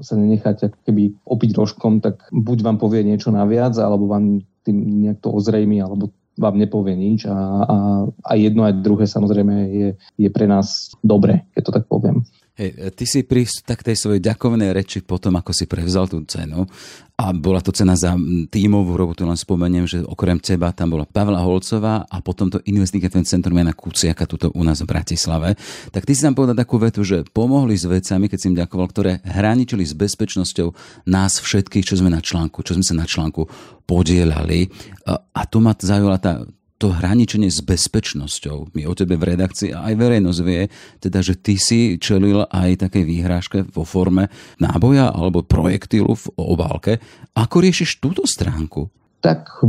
sa 0.06 0.13
nenecháte 0.13 0.69
ako 0.69 0.80
keby 0.86 1.17
opiť 1.26 1.52
rožkom, 1.58 1.97
tak 1.97 2.30
buď 2.30 2.62
vám 2.62 2.78
povie 2.78 3.02
niečo 3.02 3.34
naviac, 3.34 3.74
alebo 3.82 4.06
vám 4.06 4.45
tým 4.62 4.78
nejak 5.10 5.26
to 5.26 5.34
ozrejmi, 5.34 5.82
alebo 5.82 6.13
vám 6.39 6.56
nepovie 6.56 6.95
nič 6.95 7.28
a, 7.28 7.36
a, 7.67 7.78
a 8.08 8.32
jedno 8.39 8.63
aj 8.63 8.80
druhé 8.80 9.04
samozrejme 9.04 9.54
je, 9.67 9.89
je 10.15 10.30
pre 10.32 10.47
nás 10.47 10.93
dobre, 11.04 11.43
keď 11.54 11.62
to 11.67 11.71
tak 11.76 11.86
poviem. 11.91 12.24
Hej, 12.62 12.93
ty 12.93 13.10
si 13.10 13.26
pri 13.26 13.50
tak 13.65 13.82
tej 13.82 13.97
svojej 13.97 14.21
ďakovnej 14.21 14.69
reči 14.69 15.02
potom, 15.02 15.34
ako 15.34 15.50
si 15.50 15.65
prevzal 15.65 16.06
tú 16.06 16.21
cenu 16.30 16.69
a 17.17 17.34
bola 17.34 17.58
to 17.58 17.74
cena 17.74 17.97
za 17.97 18.13
tímovú 18.54 18.93
robotu, 18.93 19.26
len 19.26 19.34
spomeniem, 19.34 19.89
že 19.89 20.06
okrem 20.06 20.38
teba 20.38 20.69
tam 20.69 20.93
bola 20.93 21.10
Pavla 21.10 21.41
Holcová 21.41 22.06
a 22.06 22.21
potom 22.21 22.54
to 22.54 22.62
investigatívne 22.69 23.26
centrum 23.26 23.58
Jana 23.58 23.74
Kuciaka 23.74 24.30
tuto 24.30 24.54
u 24.54 24.62
nás 24.62 24.78
v 24.78 24.93
Bratislave. 24.93 25.58
Tak 25.89 26.06
ty 26.06 26.13
si 26.13 26.21
tam 26.21 26.38
povedal 26.38 26.54
takú 26.54 26.78
vetu, 26.78 27.02
že 27.02 27.26
pomohli 27.34 27.74
s 27.74 27.89
vecami, 27.89 28.30
keď 28.30 28.38
si 28.38 28.50
im 28.54 28.58
ďakoval, 28.62 28.88
ktoré 28.93 29.12
hraničili 29.26 29.82
s 29.82 29.97
bezpečnosťou 29.97 30.69
nás 31.10 31.41
všetkých, 31.41 31.86
čo 31.89 31.97
sme 31.97 32.13
na 32.13 32.21
článku, 32.21 32.62
čo 32.62 32.78
sme 32.78 32.86
sa 32.86 32.93
na 32.93 33.10
článku 33.10 33.50
podielali. 33.89 34.69
A 35.10 35.41
tu 35.50 35.65
ma 35.65 35.74
zaujala 35.74 36.21
tá, 36.21 36.45
to 36.82 36.89
hraničenie 36.89 37.54
s 37.54 37.62
bezpečnosťou. 37.62 38.74
My 38.74 38.89
o 38.89 38.98
tebe 38.98 39.13
v 39.13 39.38
redakcii 39.38 39.78
a 39.78 39.94
aj 39.94 40.02
verejnosť 40.02 40.41
vie, 40.41 40.65
teda, 40.98 41.22
že 41.22 41.38
ty 41.38 41.62
si 41.62 42.02
čelil 42.02 42.41
aj 42.50 42.89
také 42.89 43.06
výhrážke 43.06 43.70
vo 43.70 43.86
forme 43.86 44.34
náboja 44.58 45.13
alebo 45.13 45.46
projektilu 45.46 46.17
v 46.17 46.26
obálke. 46.41 46.98
Ako 47.38 47.62
riešiš 47.62 48.02
túto 48.02 48.26
stránku? 48.26 48.89
Tak 49.22 49.62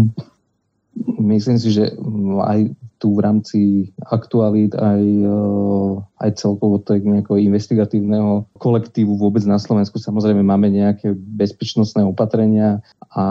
myslím 1.21 1.61
si, 1.61 1.69
že 1.77 1.93
aj 2.41 2.73
tu 2.97 3.19
v 3.19 3.21
rámci 3.21 3.61
aktualít, 4.07 4.79
aj, 4.79 5.03
eh, 5.03 5.93
aj 6.23 6.31
celkovo 6.39 6.79
tej 6.79 7.03
nejakého 7.03 7.37
investigatívneho 7.51 8.47
kolektívu 8.63 9.19
vôbec 9.19 9.43
na 9.43 9.59
Slovensku 9.59 9.99
samozrejme 9.99 10.41
máme 10.41 10.71
nejaké 10.71 11.11
bezpečnostné 11.13 12.07
opatrenia 12.07 12.81
a 13.11 13.25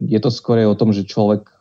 je 0.00 0.18
to 0.18 0.32
skôr 0.32 0.64
o 0.64 0.78
tom, 0.78 0.90
že 0.96 1.04
človek 1.04 1.57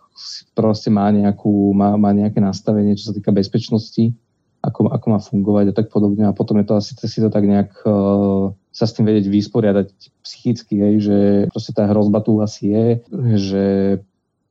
proste 0.58 0.89
má, 0.89 1.10
nejakú, 1.13 1.71
má, 1.73 1.93
má 1.95 2.12
nejaké 2.13 2.41
nastavenie, 2.41 2.97
čo 2.97 3.12
sa 3.12 3.15
týka 3.15 3.30
bezpečnosti, 3.30 4.13
ako, 4.62 4.89
ako 4.89 5.06
má 5.10 5.19
fungovať 5.21 5.65
a 5.71 5.75
tak 5.77 5.88
podobne. 5.93 6.25
A 6.27 6.36
potom 6.36 6.58
je 6.60 6.65
to 6.65 6.73
asi 6.77 6.97
si 6.97 7.19
to 7.21 7.30
tak 7.30 7.45
nejak 7.45 7.71
uh, 7.86 8.51
sa 8.73 8.86
s 8.86 8.93
tým 8.93 9.06
vedieť 9.10 9.30
vysporiadať 9.30 9.88
psychicky, 10.21 10.75
hej, 10.77 10.95
že 11.01 11.17
proste 11.49 11.73
tá 11.73 11.89
hrozba 11.89 12.21
tu 12.21 12.38
asi 12.41 12.73
je, 12.73 12.86
že 13.38 13.65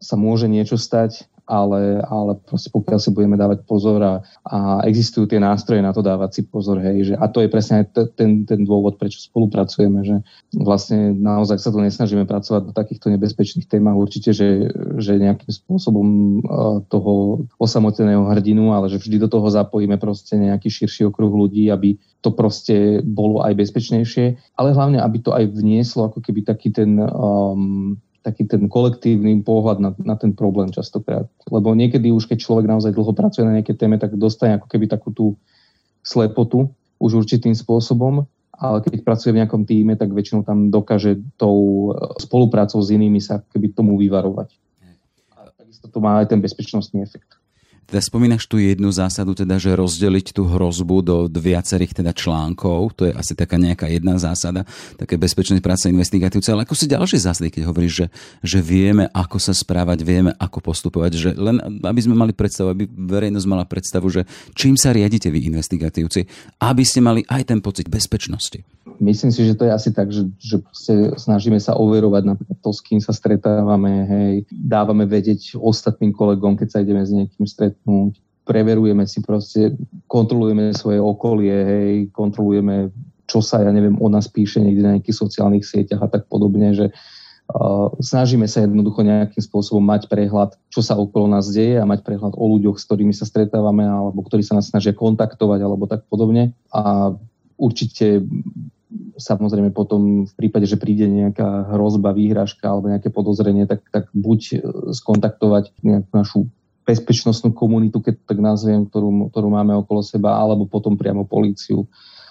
sa 0.02 0.14
môže 0.18 0.46
niečo 0.50 0.78
stať 0.78 1.26
ale, 1.46 2.02
ale 2.02 2.34
proste 2.42 2.68
pokiaľ 2.74 2.98
si 2.98 3.14
budeme 3.14 3.38
dávať 3.38 3.62
pozor 3.64 4.02
a, 4.02 4.14
a 4.42 4.82
existujú 4.82 5.30
tie 5.30 5.38
nástroje 5.38 5.78
na 5.78 5.94
to 5.94 6.02
dávať 6.02 6.30
si 6.34 6.42
pozor, 6.44 6.82
hej, 6.82 7.12
že, 7.12 7.14
a 7.14 7.30
to 7.30 7.38
je 7.40 7.48
presne 7.48 7.82
aj 7.82 7.86
t- 7.94 8.10
ten, 8.18 8.42
ten 8.42 8.66
dôvod, 8.66 8.98
prečo 8.98 9.22
spolupracujeme, 9.22 10.02
že 10.02 10.16
vlastne 10.58 11.14
naozaj 11.14 11.62
sa 11.62 11.70
tu 11.70 11.78
nesnažíme 11.78 12.26
pracovať 12.26 12.62
na 12.68 12.72
takýchto 12.74 13.14
nebezpečných 13.14 13.70
témach. 13.70 13.94
Určite, 13.94 14.34
že, 14.34 14.74
že 14.98 15.22
nejakým 15.22 15.48
spôsobom 15.54 16.06
uh, 16.06 16.82
toho 16.90 17.46
osamoteného 17.62 18.26
hrdinu, 18.26 18.74
ale 18.74 18.90
že 18.90 18.98
vždy 18.98 19.22
do 19.22 19.28
toho 19.30 19.46
zapojíme 19.46 19.96
proste 20.02 20.34
nejaký 20.34 20.66
širší 20.66 21.06
okruh 21.06 21.30
ľudí, 21.30 21.70
aby 21.70 21.94
to 22.26 22.34
proste 22.34 23.06
bolo 23.06 23.38
aj 23.46 23.54
bezpečnejšie, 23.54 24.58
ale 24.58 24.74
hlavne, 24.74 24.98
aby 24.98 25.22
to 25.22 25.30
aj 25.30 25.46
vnieslo 25.46 26.10
ako 26.10 26.18
keby 26.18 26.42
taký 26.42 26.74
ten 26.74 26.98
um, 26.98 28.02
taký 28.26 28.42
ten 28.50 28.66
kolektívny 28.66 29.38
pohľad 29.46 29.78
na, 29.78 29.90
na 30.02 30.18
ten 30.18 30.34
problém 30.34 30.74
častokrát. 30.74 31.30
Lebo 31.46 31.78
niekedy 31.78 32.10
už 32.10 32.26
keď 32.26 32.42
človek 32.42 32.66
naozaj 32.66 32.90
dlho 32.90 33.14
pracuje 33.14 33.46
na 33.46 33.62
nejakej 33.62 33.78
téme, 33.78 34.02
tak 34.02 34.18
dostane 34.18 34.58
ako 34.58 34.66
keby 34.66 34.90
takú 34.90 35.14
tú 35.14 35.38
slepotu 36.02 36.66
už 36.98 37.22
určitým 37.22 37.54
spôsobom, 37.54 38.26
ale 38.56 38.82
keď 38.82 39.06
pracuje 39.06 39.30
v 39.30 39.38
nejakom 39.44 39.62
týme, 39.62 39.94
tak 39.94 40.10
väčšinou 40.10 40.42
tam 40.42 40.74
dokáže 40.74 41.22
tou 41.38 41.92
e, 41.92 42.18
spoluprácou 42.18 42.82
s 42.82 42.88
inými 42.90 43.22
sa 43.22 43.44
keby 43.52 43.76
tomu 43.76 43.94
vyvarovať. 44.00 44.48
A 45.38 45.52
takisto 45.54 45.86
to 45.86 46.02
má 46.02 46.18
aj 46.18 46.34
ten 46.34 46.40
bezpečnostný 46.42 47.04
efekt. 47.04 47.35
Teda 47.86 48.02
spomínaš 48.02 48.50
tu 48.50 48.58
jednu 48.58 48.90
zásadu, 48.90 49.38
teda, 49.38 49.62
že 49.62 49.70
rozdeliť 49.70 50.34
tú 50.34 50.42
hrozbu 50.50 50.96
do 51.06 51.16
viacerých 51.30 52.02
teda 52.02 52.10
článkov, 52.10 52.98
to 52.98 53.06
je 53.06 53.12
asi 53.14 53.38
taká 53.38 53.54
nejaká 53.62 53.86
jedna 53.86 54.18
zásada, 54.18 54.66
také 54.98 55.14
bezpečnej 55.14 55.62
práce 55.62 55.86
investigatívce, 55.86 56.50
ale 56.50 56.66
ako 56.66 56.74
si 56.74 56.90
ďalšie 56.90 57.22
zásady, 57.22 57.54
keď 57.54 57.62
hovoríš, 57.70 57.94
že, 57.94 58.06
že 58.42 58.58
vieme, 58.58 59.06
ako 59.14 59.38
sa 59.38 59.54
správať, 59.54 60.02
vieme, 60.02 60.34
ako 60.34 60.58
postupovať, 60.58 61.12
že 61.14 61.30
len 61.38 61.62
aby 61.62 62.00
sme 62.02 62.18
mali 62.18 62.34
predstavu, 62.34 62.74
aby 62.74 62.90
verejnosť 62.90 63.46
mala 63.46 63.62
predstavu, 63.62 64.10
že 64.10 64.26
čím 64.58 64.74
sa 64.74 64.90
riadite 64.90 65.30
vy 65.30 65.46
investigatívci, 65.46 66.26
aby 66.58 66.82
ste 66.82 66.98
mali 66.98 67.22
aj 67.30 67.54
ten 67.54 67.62
pocit 67.62 67.86
bezpečnosti. 67.86 68.66
Myslím 68.96 69.28
si, 69.28 69.44
že 69.44 69.52
to 69.52 69.68
je 69.68 69.72
asi 69.76 69.92
tak, 69.92 70.08
že, 70.08 70.24
že 70.40 70.56
snažíme 71.20 71.60
sa 71.60 71.76
overovať 71.76 72.22
napríklad 72.32 72.58
to, 72.64 72.70
s 72.72 72.80
kým 72.80 72.96
sa 72.96 73.12
stretávame, 73.12 73.92
hej, 74.08 74.32
dávame 74.48 75.04
vedieť 75.04 75.60
ostatným 75.60 76.16
kolegom, 76.16 76.56
keď 76.56 76.68
sa 76.72 76.78
ideme 76.80 77.04
s 77.04 77.12
niekým 77.12 77.44
stretnúť, 77.44 77.75
preverujeme 78.46 79.04
si 79.10 79.18
proste, 79.20 79.74
kontrolujeme 80.06 80.70
svoje 80.70 81.02
okolie, 81.02 81.52
hej, 81.52 81.92
kontrolujeme, 82.14 82.94
čo 83.26 83.42
sa, 83.42 83.58
ja 83.58 83.74
neviem, 83.74 83.98
o 83.98 84.06
nás 84.06 84.30
píše 84.30 84.62
niekde 84.62 84.86
na 84.86 84.92
nejakých 84.96 85.18
sociálnych 85.18 85.66
sieťach 85.66 86.06
a 86.06 86.08
tak 86.08 86.30
podobne, 86.30 86.70
že 86.70 86.94
uh, 86.94 87.90
snažíme 87.98 88.46
sa 88.46 88.62
jednoducho 88.62 89.02
nejakým 89.02 89.42
spôsobom 89.42 89.82
mať 89.82 90.06
prehľad, 90.06 90.54
čo 90.70 90.78
sa 90.78 90.94
okolo 90.94 91.26
nás 91.26 91.50
deje 91.50 91.82
a 91.82 91.90
mať 91.90 92.06
prehľad 92.06 92.38
o 92.38 92.44
ľuďoch, 92.54 92.78
s 92.78 92.86
ktorými 92.86 93.10
sa 93.10 93.26
stretávame 93.26 93.82
alebo 93.82 94.22
ktorí 94.22 94.46
sa 94.46 94.54
nás 94.54 94.70
snažia 94.70 94.94
kontaktovať 94.94 95.60
alebo 95.66 95.90
tak 95.90 96.06
podobne. 96.06 96.54
A 96.70 97.10
určite 97.58 98.22
samozrejme 99.18 99.74
potom 99.74 100.28
v 100.28 100.34
prípade, 100.38 100.70
že 100.70 100.78
príde 100.78 101.08
nejaká 101.08 101.74
hrozba, 101.74 102.14
výhražka 102.14 102.68
alebo 102.68 102.92
nejaké 102.92 103.10
podozrenie, 103.10 103.66
tak, 103.66 103.82
tak 103.90 104.06
buď 104.14 104.62
skontaktovať 104.94 105.74
nejakú 105.82 106.10
našu 106.14 106.40
bezpečnostnú 106.86 107.50
komunitu, 107.50 107.98
keď 107.98 108.22
tak 108.22 108.38
nazviem, 108.38 108.86
ktorú, 108.86 109.34
ktorú 109.34 109.48
máme 109.50 109.74
okolo 109.74 110.06
seba, 110.06 110.38
alebo 110.38 110.70
potom 110.70 110.94
priamo 110.94 111.26
políciu, 111.26 111.82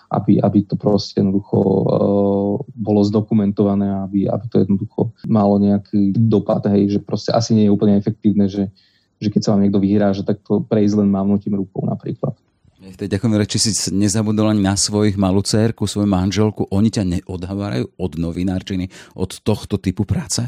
aby, 0.08 0.40
aby 0.40 0.64
to 0.64 0.80
proste 0.80 1.20
jednoducho 1.20 1.58
uh, 1.60 2.56
bolo 2.72 3.02
zdokumentované, 3.04 4.08
aby, 4.08 4.32
aby 4.32 4.46
to 4.48 4.64
jednoducho 4.64 5.12
malo 5.28 5.60
nejaký 5.60 6.16
dopad, 6.16 6.64
hej, 6.72 6.96
že 6.96 7.00
proste 7.04 7.36
asi 7.36 7.52
nie 7.52 7.68
je 7.68 7.74
úplne 7.76 8.00
efektívne, 8.00 8.48
že, 8.48 8.72
že 9.20 9.28
keď 9.28 9.42
sa 9.44 9.52
vám 9.54 9.68
niekto 9.68 9.84
vyhráža, 9.84 10.24
tak 10.24 10.40
to 10.46 10.64
prejsť 10.64 11.04
len 11.04 11.12
mávnutím 11.12 11.60
rukou 11.60 11.84
napríklad. 11.84 12.40
Ďakujem, 12.86 13.34
či 13.50 13.58
si 13.58 13.72
nezabudol 13.98 14.54
ani 14.54 14.62
na 14.62 14.78
svojich 14.78 15.18
malú 15.18 15.42
cérku, 15.42 15.90
svoju 15.90 16.06
manželku. 16.06 16.70
Oni 16.70 16.94
ťa 16.94 17.04
neodhávajú 17.18 17.98
od 17.98 18.12
novinárčiny, 18.22 18.94
od 19.18 19.42
tohto 19.42 19.82
typu 19.82 20.06
práce? 20.06 20.46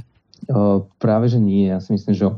Práve, 1.02 1.26
že 1.28 1.40
nie. 1.42 1.72
Ja 1.72 1.82
si 1.82 1.96
myslím, 1.96 2.14
že 2.14 2.26
uh, 2.28 2.36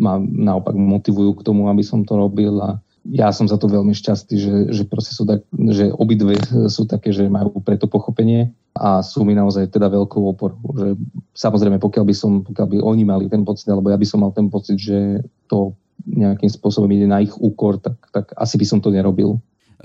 ma 0.00 0.14
naopak 0.20 0.72
motivujú 0.72 1.36
k 1.38 1.44
tomu, 1.44 1.68
aby 1.68 1.84
som 1.84 2.02
to 2.02 2.16
robil 2.16 2.56
a 2.62 2.80
ja 3.12 3.30
som 3.30 3.46
za 3.46 3.54
to 3.54 3.70
veľmi 3.70 3.94
šťastný, 3.94 4.34
že, 4.34 4.54
že, 4.74 4.82
sú 4.90 5.22
tak, 5.22 5.46
že 5.70 5.94
obidve 5.94 6.34
sú 6.66 6.90
také, 6.90 7.14
že 7.14 7.30
majú 7.30 7.62
preto 7.62 7.86
pochopenie 7.86 8.50
a 8.74 8.98
sú 8.98 9.22
mi 9.22 9.30
naozaj 9.30 9.70
teda 9.70 9.86
veľkou 9.86 10.22
oporou. 10.26 10.58
Že, 10.74 10.98
samozrejme, 11.38 11.78
pokiaľ 11.78 12.02
by, 12.02 12.14
som, 12.16 12.42
pokiaľ 12.42 12.66
by 12.66 12.76
oni 12.82 13.02
mali 13.06 13.30
ten 13.30 13.46
pocit, 13.46 13.70
alebo 13.70 13.94
ja 13.94 13.98
by 13.98 14.06
som 14.06 14.26
mal 14.26 14.34
ten 14.34 14.50
pocit, 14.50 14.82
že 14.82 15.22
to 15.46 15.78
nejakým 16.02 16.50
spôsobom 16.50 16.90
ide 16.90 17.06
na 17.06 17.22
ich 17.22 17.32
úkor, 17.38 17.78
tak, 17.78 17.94
tak 18.10 18.34
asi 18.34 18.58
by 18.58 18.66
som 18.66 18.78
to 18.82 18.90
nerobil. 18.90 19.38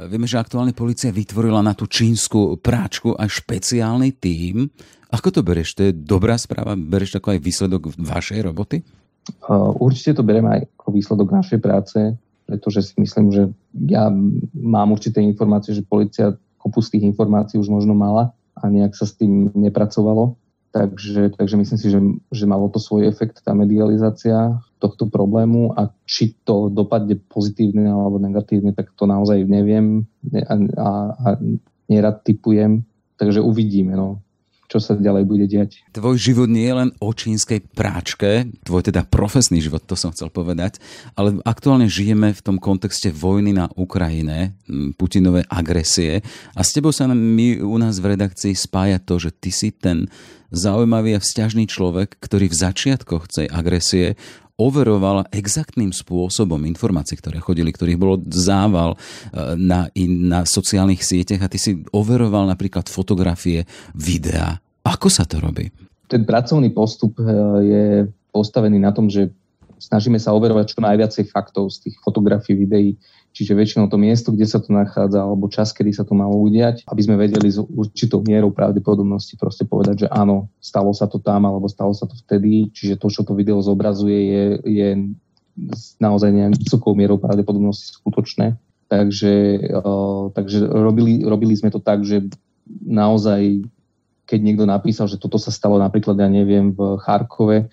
Vieme, 0.08 0.26
že 0.26 0.42
aktuálne 0.42 0.74
policia 0.74 1.14
vytvorila 1.14 1.62
na 1.62 1.78
tú 1.78 1.86
čínsku 1.86 2.58
práčku 2.58 3.14
aj 3.14 3.42
špeciálny 3.42 4.18
tím. 4.18 4.72
Ako 5.12 5.30
to 5.30 5.42
bereš? 5.44 5.76
To 5.78 5.90
je 5.90 5.94
dobrá 5.94 6.40
správa? 6.40 6.74
Bereš 6.80 7.14
to 7.14 7.20
ako 7.20 7.36
aj 7.36 7.40
výsledok 7.44 7.82
vašej 8.00 8.40
roboty? 8.46 8.80
určite 9.78 10.18
to 10.18 10.26
beriem 10.26 10.50
aj 10.50 10.66
ako 10.82 10.88
výsledok 10.98 11.30
našej 11.30 11.60
práce, 11.62 12.00
pretože 12.50 12.92
si 12.92 12.96
myslím, 12.98 13.30
že 13.30 13.44
ja 13.88 14.10
mám 14.58 14.90
určité 14.92 15.22
informácie, 15.22 15.78
že 15.78 15.86
policia 15.86 16.34
kopu 16.58 16.82
z 16.82 16.98
tých 16.98 17.04
informácií 17.10 17.58
už 17.58 17.70
možno 17.70 17.94
mala 17.94 18.34
a 18.58 18.70
nejak 18.70 18.94
sa 18.94 19.06
s 19.06 19.18
tým 19.18 19.50
nepracovalo. 19.54 20.38
Takže, 20.72 21.36
takže 21.36 21.56
myslím 21.60 21.80
si, 21.80 21.88
že, 21.92 22.00
že 22.32 22.46
malo 22.48 22.72
to 22.72 22.80
svoj 22.80 23.04
efekt, 23.04 23.44
tá 23.44 23.52
medializácia 23.52 24.56
tohto 24.80 25.12
problému 25.12 25.76
a 25.76 25.92
či 26.08 26.32
to 26.48 26.72
dopadne 26.72 27.20
pozitívne 27.28 27.92
alebo 27.92 28.24
negatívne, 28.24 28.72
tak 28.72 28.96
to 28.96 29.04
naozaj 29.04 29.44
neviem 29.44 30.08
a, 30.32 30.56
a, 30.80 30.90
a 31.12 31.30
nerad 31.92 32.24
typujem. 32.24 32.88
Takže 33.20 33.44
uvidíme, 33.44 34.00
no, 34.00 34.24
čo 34.72 34.80
sa 34.80 34.96
ďalej 34.96 35.28
bude 35.28 35.46
diať. 35.52 35.84
Tvoj 35.92 36.16
život 36.16 36.48
nie 36.48 36.64
je 36.64 36.76
len 36.80 36.90
o 37.04 37.12
čínskej 37.12 37.76
práčke, 37.76 38.48
tvoj 38.64 38.88
teda 38.88 39.04
profesný 39.04 39.60
život, 39.60 39.84
to 39.84 40.00
som 40.00 40.16
chcel 40.16 40.32
povedať, 40.32 40.80
ale 41.20 41.44
aktuálne 41.44 41.92
žijeme 41.92 42.32
v 42.32 42.40
tom 42.40 42.56
kontexte 42.56 43.12
vojny 43.12 43.52
na 43.52 43.68
Ukrajine, 43.76 44.56
Putinovej 44.96 45.44
agresie 45.52 46.24
a 46.56 46.64
s 46.64 46.72
tebou 46.72 46.96
sa 46.96 47.12
my 47.12 47.60
u 47.60 47.76
nás 47.76 48.00
v 48.00 48.16
redakcii 48.16 48.56
spája 48.56 49.04
to, 49.04 49.20
že 49.20 49.36
ty 49.36 49.52
si 49.52 49.76
ten 49.76 50.08
zaujímavý 50.52 51.18
a 51.18 51.24
vzťažný 51.24 51.66
človek, 51.66 52.20
ktorý 52.20 52.52
v 52.52 52.60
začiatkoch 52.60 53.32
tej 53.32 53.48
agresie 53.48 54.20
overoval 54.62 55.26
exaktným 55.34 55.90
spôsobom 55.90 56.62
informácie, 56.70 57.18
ktoré 57.18 57.42
chodili, 57.42 57.74
ktorých 57.74 57.98
bolo 57.98 58.22
zával 58.30 58.94
e, 58.94 58.98
na, 59.58 59.90
na 60.06 60.46
sociálnych 60.46 61.02
sieťach 61.02 61.42
a 61.42 61.50
ty 61.50 61.58
si 61.58 61.82
overoval 61.90 62.46
napríklad 62.46 62.86
fotografie, 62.86 63.66
videá. 63.98 64.62
Ako 64.86 65.10
sa 65.10 65.26
to 65.26 65.42
robí? 65.42 65.74
Ten 66.06 66.28
pracovný 66.30 66.70
postup 66.70 67.18
e, 67.18 67.26
je 67.66 67.86
postavený 68.30 68.78
na 68.78 68.94
tom, 68.94 69.10
že 69.10 69.34
snažíme 69.82 70.22
sa 70.22 70.38
overovať 70.38 70.78
čo 70.78 70.80
najviacej 70.86 71.34
faktov 71.34 71.74
z 71.74 71.90
tých 71.90 71.96
fotografií, 72.06 72.54
videí, 72.54 73.02
Čiže 73.32 73.56
väčšinou 73.56 73.88
to 73.88 73.96
miesto, 73.96 74.36
kde 74.36 74.44
sa 74.44 74.60
to 74.60 74.76
nachádza, 74.76 75.24
alebo 75.24 75.48
čas, 75.48 75.72
kedy 75.72 75.96
sa 75.96 76.04
to 76.04 76.12
malo 76.12 76.36
udiať, 76.36 76.84
aby 76.92 77.00
sme 77.00 77.16
vedeli 77.16 77.48
s 77.48 77.64
určitou 77.64 78.20
mierou 78.28 78.52
pravdepodobnosti 78.52 79.40
proste 79.40 79.64
povedať, 79.64 80.04
že 80.04 80.08
áno, 80.12 80.52
stalo 80.60 80.92
sa 80.92 81.08
to 81.08 81.16
tam, 81.16 81.48
alebo 81.48 81.72
stalo 81.72 81.96
sa 81.96 82.04
to 82.12 82.16
vtedy. 82.28 82.68
Čiže 82.76 83.00
to, 83.00 83.08
čo 83.08 83.24
to 83.24 83.32
video 83.32 83.64
zobrazuje, 83.64 84.20
je, 84.20 84.44
je 84.68 84.90
naozaj 86.04 86.28
nejakou 86.28 86.60
vysokou 86.60 86.92
mierou 86.92 87.16
pravdepodobnosti 87.24 87.96
skutočné. 88.04 88.60
Takže, 88.92 89.34
uh, 89.80 90.28
takže 90.36 90.68
robili, 90.68 91.24
robili 91.24 91.56
sme 91.56 91.72
to 91.72 91.80
tak, 91.80 92.04
že 92.04 92.28
naozaj, 92.84 93.64
keď 94.28 94.40
niekto 94.44 94.68
napísal, 94.68 95.08
že 95.08 95.16
toto 95.16 95.40
sa 95.40 95.56
stalo 95.56 95.80
napríklad, 95.80 96.20
ja 96.20 96.28
neviem, 96.28 96.76
v 96.76 97.00
Charkove, 97.00 97.72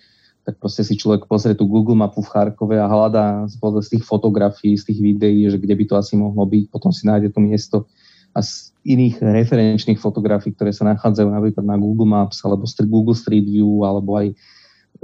tak 0.48 0.56
proste 0.56 0.80
si 0.80 0.96
človek 0.96 1.28
pozrie 1.28 1.52
tú 1.52 1.68
Google 1.68 1.92
mapu 1.92 2.24
v 2.24 2.32
Charkove 2.32 2.80
a 2.80 2.88
hľadá 2.88 3.44
z 3.52 3.88
tých 3.92 4.00
fotografií, 4.08 4.80
z 4.80 4.88
tých 4.88 4.96
videí, 5.04 5.44
že 5.44 5.60
kde 5.60 5.76
by 5.76 5.84
to 5.84 5.94
asi 6.00 6.16
mohlo 6.16 6.40
byť, 6.48 6.72
potom 6.72 6.88
si 6.88 7.04
nájde 7.04 7.36
to 7.36 7.40
miesto 7.44 7.76
a 8.32 8.40
z 8.40 8.72
iných 8.88 9.20
referenčných 9.20 10.00
fotografií, 10.00 10.56
ktoré 10.56 10.72
sa 10.72 10.88
nachádzajú 10.88 11.28
napríklad 11.28 11.68
na 11.68 11.76
Google 11.76 12.08
Maps 12.08 12.40
alebo 12.48 12.64
Google 12.64 13.12
Street 13.12 13.44
View 13.44 13.84
alebo 13.84 14.16
aj 14.16 14.32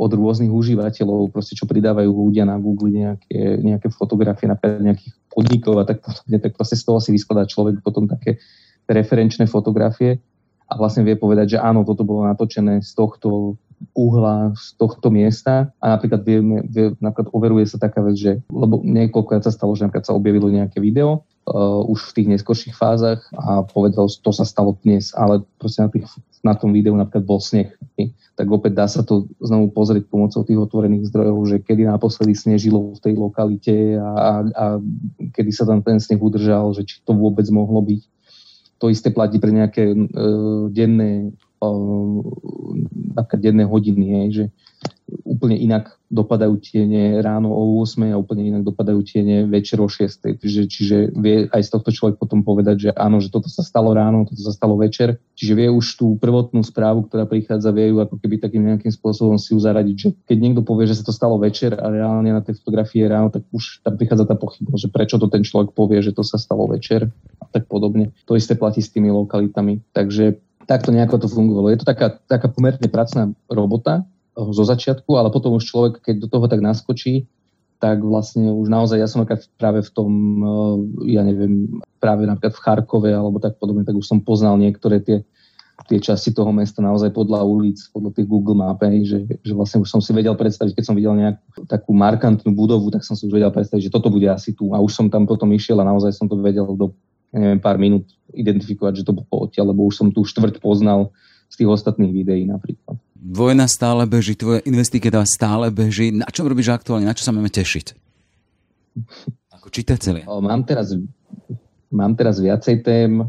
od 0.01 0.11
rôznych 0.17 0.49
užívateľov, 0.49 1.29
proste 1.29 1.53
čo 1.53 1.69
pridávajú 1.69 2.09
ľudia 2.09 2.49
na 2.49 2.57
Google 2.57 3.05
nejaké, 3.05 3.61
nejaké 3.61 3.93
fotografie 3.93 4.49
napríklad 4.49 4.81
nejakých 4.81 5.13
podnikov 5.29 5.77
a 5.77 5.85
tak 5.85 6.01
podobne, 6.01 6.41
tak 6.41 6.57
proste 6.57 6.81
z 6.81 6.89
toho 6.89 7.05
si 7.05 7.13
vyskladá 7.13 7.45
človek 7.45 7.85
potom 7.85 8.09
také 8.09 8.41
referenčné 8.89 9.45
fotografie 9.45 10.25
a 10.65 10.81
vlastne 10.81 11.05
vie 11.05 11.21
povedať, 11.21 11.55
že 11.55 11.59
áno, 11.61 11.85
toto 11.85 12.03
bolo 12.03 12.25
natočené 12.25 12.81
z 12.81 12.91
tohto 12.97 13.61
uhla 13.95 14.53
z 14.59 14.75
tohto 14.77 15.11
miesta 15.11 15.71
a 15.79 15.95
napríklad 15.95 16.23
vieme, 16.27 16.67
vie, 16.67 16.93
napríklad 16.99 17.31
overuje 17.31 17.67
sa 17.69 17.79
taká 17.79 18.03
vec, 18.03 18.19
že, 18.19 18.33
lebo 18.51 18.83
niekoľko 18.83 19.41
sa 19.45 19.55
stalo, 19.55 19.77
že 19.79 19.87
napríklad 19.87 20.07
sa 20.07 20.17
objavilo 20.17 20.51
nejaké 20.51 20.83
video 20.83 21.23
uh, 21.49 21.85
už 21.85 22.11
v 22.11 22.15
tých 22.21 22.29
neskorších 22.37 22.75
fázach 22.75 23.21
a 23.37 23.65
povedal, 23.65 24.09
že 24.09 24.21
to 24.21 24.33
sa 24.33 24.45
stalo 24.49 24.77
dnes, 24.83 25.13
ale 25.15 25.45
proste 25.61 25.85
na, 25.85 25.89
tých, 25.93 26.07
na 26.43 26.55
tom 26.57 26.73
videu 26.73 26.97
napríklad 26.97 27.25
bol 27.25 27.41
sneh. 27.41 27.71
Tak 28.35 28.51
opäť 28.51 28.73
dá 28.75 28.87
sa 28.91 29.07
to 29.07 29.31
znovu 29.39 29.71
pozrieť 29.71 30.11
pomocou 30.11 30.43
tých 30.43 30.59
otvorených 30.59 31.13
zdrojov, 31.13 31.39
že 31.47 31.57
kedy 31.63 31.87
naposledy 31.87 32.35
snežilo 32.35 32.99
v 32.99 33.03
tej 33.03 33.15
lokalite 33.15 33.95
a, 33.95 34.11
a, 34.11 34.33
a 34.51 34.65
kedy 35.31 35.51
sa 35.55 35.69
tam 35.69 35.85
ten 35.85 36.03
sneh 36.03 36.19
udržal, 36.19 36.75
že 36.75 36.83
či 36.83 36.99
to 37.07 37.15
vôbec 37.15 37.47
mohlo 37.55 37.79
byť. 37.79 38.03
To 38.83 38.91
isté 38.91 39.15
platí 39.15 39.39
pre 39.39 39.55
nejaké 39.55 39.95
uh, 39.95 40.67
denné 40.69 41.31
napríklad 43.15 43.41
jednej 43.41 43.67
hodiny, 43.67 44.05
hej, 44.05 44.29
že 44.35 44.45
úplne 45.25 45.61
inak 45.61 46.01
dopadajú 46.09 46.57
tiene 46.63 47.19
ráno 47.21 47.51
o 47.51 47.83
8 47.83 48.15
a 48.15 48.21
úplne 48.21 48.49
inak 48.49 48.63
dopadajú 48.63 49.03
tiene 49.03 49.45
večer 49.45 49.83
o 49.83 49.89
6. 49.91 50.41
Čiže, 50.41 50.63
čiže 50.71 50.97
vie 51.13 51.51
aj 51.51 51.63
z 51.67 51.71
tohto 51.75 51.91
človek 51.91 52.17
potom 52.17 52.47
povedať, 52.47 52.89
že 52.89 52.91
áno, 52.95 53.19
že 53.19 53.29
toto 53.29 53.51
sa 53.51 53.67
stalo 53.67 53.91
ráno, 53.93 54.25
toto 54.25 54.41
sa 54.41 54.55
stalo 54.55 54.79
večer. 54.79 55.19
Čiže 55.35 55.53
vie 55.59 55.69
už 55.69 55.99
tú 55.99 56.15
prvotnú 56.17 56.63
správu, 56.63 57.11
ktorá 57.11 57.27
prichádza, 57.27 57.75
vie 57.75 57.91
ju 57.91 57.99
ako 58.01 58.17
keby 58.23 58.41
takým 58.41 58.63
nejakým 58.65 58.93
spôsobom 58.95 59.37
si 59.37 59.53
ju 59.53 59.59
zaradiť, 59.61 59.97
že 59.99 60.09
keď 60.25 60.37
niekto 60.39 60.63
povie, 60.63 60.87
že 60.87 61.03
sa 61.03 61.05
to 61.05 61.13
stalo 61.13 61.37
večer 61.37 61.75
a 61.77 61.87
reálne 61.91 62.31
na 62.31 62.41
tej 62.41 62.57
fotografii 62.63 63.05
je 63.05 63.09
ráno, 63.11 63.29
tak 63.29 63.43
už 63.51 63.83
tam 63.83 63.99
prichádza 63.99 64.25
tá 64.31 64.37
pochybnosť, 64.39 64.83
že 64.87 64.93
prečo 64.95 65.17
to 65.19 65.27
ten 65.27 65.43
človek 65.43 65.75
povie, 65.75 65.99
že 66.01 66.15
to 66.15 66.23
sa 66.23 66.39
stalo 66.39 66.71
večer 66.71 67.11
a 67.43 67.45
tak 67.51 67.67
podobne. 67.67 68.15
To 68.31 68.39
isté 68.39 68.55
platí 68.55 68.81
s 68.81 68.89
tými 68.95 69.11
lokalitami. 69.11 69.83
Takže 69.93 70.39
takto 70.65 70.93
nejako 70.93 71.25
to 71.25 71.29
fungovalo. 71.29 71.73
Je 71.73 71.81
to 71.81 71.87
taká, 71.89 72.19
taká 72.29 72.49
pomerne 72.49 72.89
pracná 72.89 73.33
robota, 73.49 74.05
zo 74.35 74.65
začiatku, 74.67 75.15
ale 75.15 75.31
potom 75.31 75.55
už 75.55 75.65
človek, 75.71 76.03
keď 76.03 76.27
do 76.27 76.29
toho 76.29 76.47
tak 76.51 76.59
naskočí, 76.59 77.31
tak 77.79 78.03
vlastne 78.03 78.51
už 78.51 78.67
naozaj, 78.67 78.99
ja 78.99 79.07
som 79.07 79.23
práve 79.61 79.85
v 79.85 79.91
tom, 79.93 80.11
eh, 80.41 81.15
ja 81.15 81.23
neviem, 81.23 81.79
práve 82.03 82.27
napríklad 82.27 82.55
v 82.57 82.63
Charkove 82.63 83.11
alebo 83.15 83.39
tak 83.39 83.61
podobne, 83.61 83.87
tak 83.87 83.95
už 83.95 84.07
som 84.07 84.19
poznal 84.25 84.59
niektoré 84.59 84.99
tie, 85.05 85.23
tie 85.87 85.99
časti 86.01 86.33
toho 86.33 86.51
mesta 86.51 86.81
naozaj 86.81 87.13
podľa 87.13 87.45
ulic, 87.45 87.79
podľa 87.93 88.11
tých 88.15 88.27
Google 88.31 88.57
map, 88.57 88.81
že, 88.83 89.27
že 89.43 89.53
vlastne 89.53 89.83
už 89.85 89.91
som 89.91 90.01
si 90.01 90.11
vedel 90.17 90.35
predstaviť, 90.35 90.73
keď 90.75 90.85
som 90.87 90.97
videl 90.97 91.15
nejakú 91.15 91.67
takú 91.69 91.93
markantnú 91.93 92.57
budovu, 92.57 92.89
tak 92.89 93.05
som 93.05 93.15
si 93.19 93.27
už 93.29 93.37
vedel 93.37 93.53
predstaviť, 93.53 93.91
že 93.91 93.95
toto 93.95 94.09
bude 94.09 94.27
asi 94.31 94.55
tu. 94.55 94.73
A 94.73 94.81
už 94.81 94.95
som 94.95 95.07
tam 95.11 95.29
potom 95.29 95.51
išiel 95.53 95.79
a 95.83 95.89
naozaj 95.89 96.15
som 96.15 96.27
to 96.31 96.39
vedel 96.41 96.67
do 96.79 96.95
neviem, 97.35 97.59
pár 97.59 97.77
minút 97.83 98.07
identifikovať, 98.31 99.03
že 99.03 99.07
to 99.11 99.19
bolo 99.19 99.51
odtiaľ, 99.51 99.75
lebo 99.75 99.85
už 99.91 99.99
som 99.99 100.09
tu 100.15 100.23
štvrť 100.23 100.63
poznal 100.63 101.11
z 101.51 101.61
tých 101.61 101.69
ostatných 101.69 102.15
videí 102.15 102.47
napríklad 102.47 102.97
vojna 103.25 103.65
stále 103.65 104.05
beží, 104.05 104.37
tvoje 104.37 104.61
investigativa 104.69 105.25
stále 105.25 105.73
beží. 105.73 106.13
Na 106.13 106.29
čom 106.29 106.45
robíš 106.45 106.69
aktuálne? 106.69 107.09
Na 107.09 107.17
čo 107.17 107.25
sa 107.25 107.33
máme 107.33 107.49
tešiť? 107.49 107.97
Ako 109.49 109.73
čitateľia. 109.73 110.29
Mám 110.29 110.69
teraz, 110.69 110.93
mám 111.89 112.13
teraz 112.21 112.37
viacej 112.37 112.85
tém, 112.85 113.25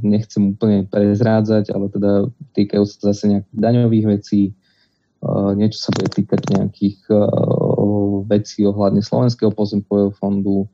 nechcem 0.00 0.56
úplne 0.56 0.88
prezrádzať, 0.88 1.76
ale 1.76 1.92
teda 1.92 2.32
týkajú 2.56 2.84
sa 2.88 3.12
zase 3.12 3.36
nejakých 3.36 3.58
daňových 3.60 4.06
vecí, 4.16 4.56
niečo 5.60 5.76
sa 5.76 5.92
bude 5.92 6.08
týkať 6.08 6.40
nejakých 6.56 6.98
vecí 8.32 8.64
ohľadne 8.64 9.04
Slovenského 9.04 9.52
pozemkového 9.52 10.08
fondu, 10.16 10.72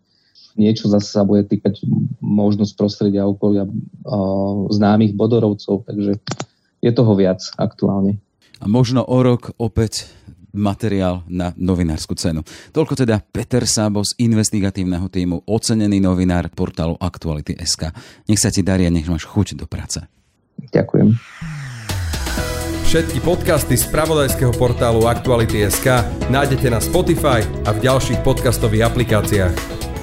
niečo 0.55 0.91
zase 0.91 1.11
sa 1.11 1.27
bude 1.27 1.47
týkať 1.47 1.83
možnosť 2.23 2.73
prostredia 2.79 3.27
okolia 3.27 3.67
známych 4.71 5.15
bodorovcov, 5.15 5.87
takže 5.87 6.19
je 6.81 6.91
toho 6.95 7.13
viac 7.15 7.41
aktuálne 7.59 8.19
a 8.65 8.67
možno 8.67 9.05
o 9.05 9.19
rok 9.21 9.53
opäť 9.61 10.09
materiál 10.55 11.27
na 11.27 11.51
novinárskú 11.59 12.15
cenu. 12.15 12.47
Toľko 12.71 12.95
teda 12.95 13.21
Peter 13.21 13.67
Sábo 13.67 14.07
z 14.07 14.15
investigatívneho 14.23 15.11
týmu, 15.11 15.43
ocenený 15.45 15.99
novinár 15.99 16.49
portálu 16.55 16.95
Aktuality.sk. 16.97 17.91
Nech 18.31 18.41
sa 18.41 18.55
ti 18.55 18.63
darí 18.63 18.87
a 18.87 18.95
nech 18.95 19.11
máš 19.11 19.27
chuť 19.27 19.59
do 19.59 19.67
práce. 19.67 20.01
Ďakujem. 20.71 21.19
Všetky 22.87 23.19
podcasty 23.27 23.75
z 23.75 23.91
pravodajského 23.91 24.55
portálu 24.55 25.11
Aktuality.sk 25.11 26.07
nájdete 26.31 26.71
na 26.71 26.79
Spotify 26.79 27.43
a 27.67 27.75
v 27.75 27.83
ďalších 27.83 28.23
podcastových 28.23 28.87
aplikáciách. 28.87 29.94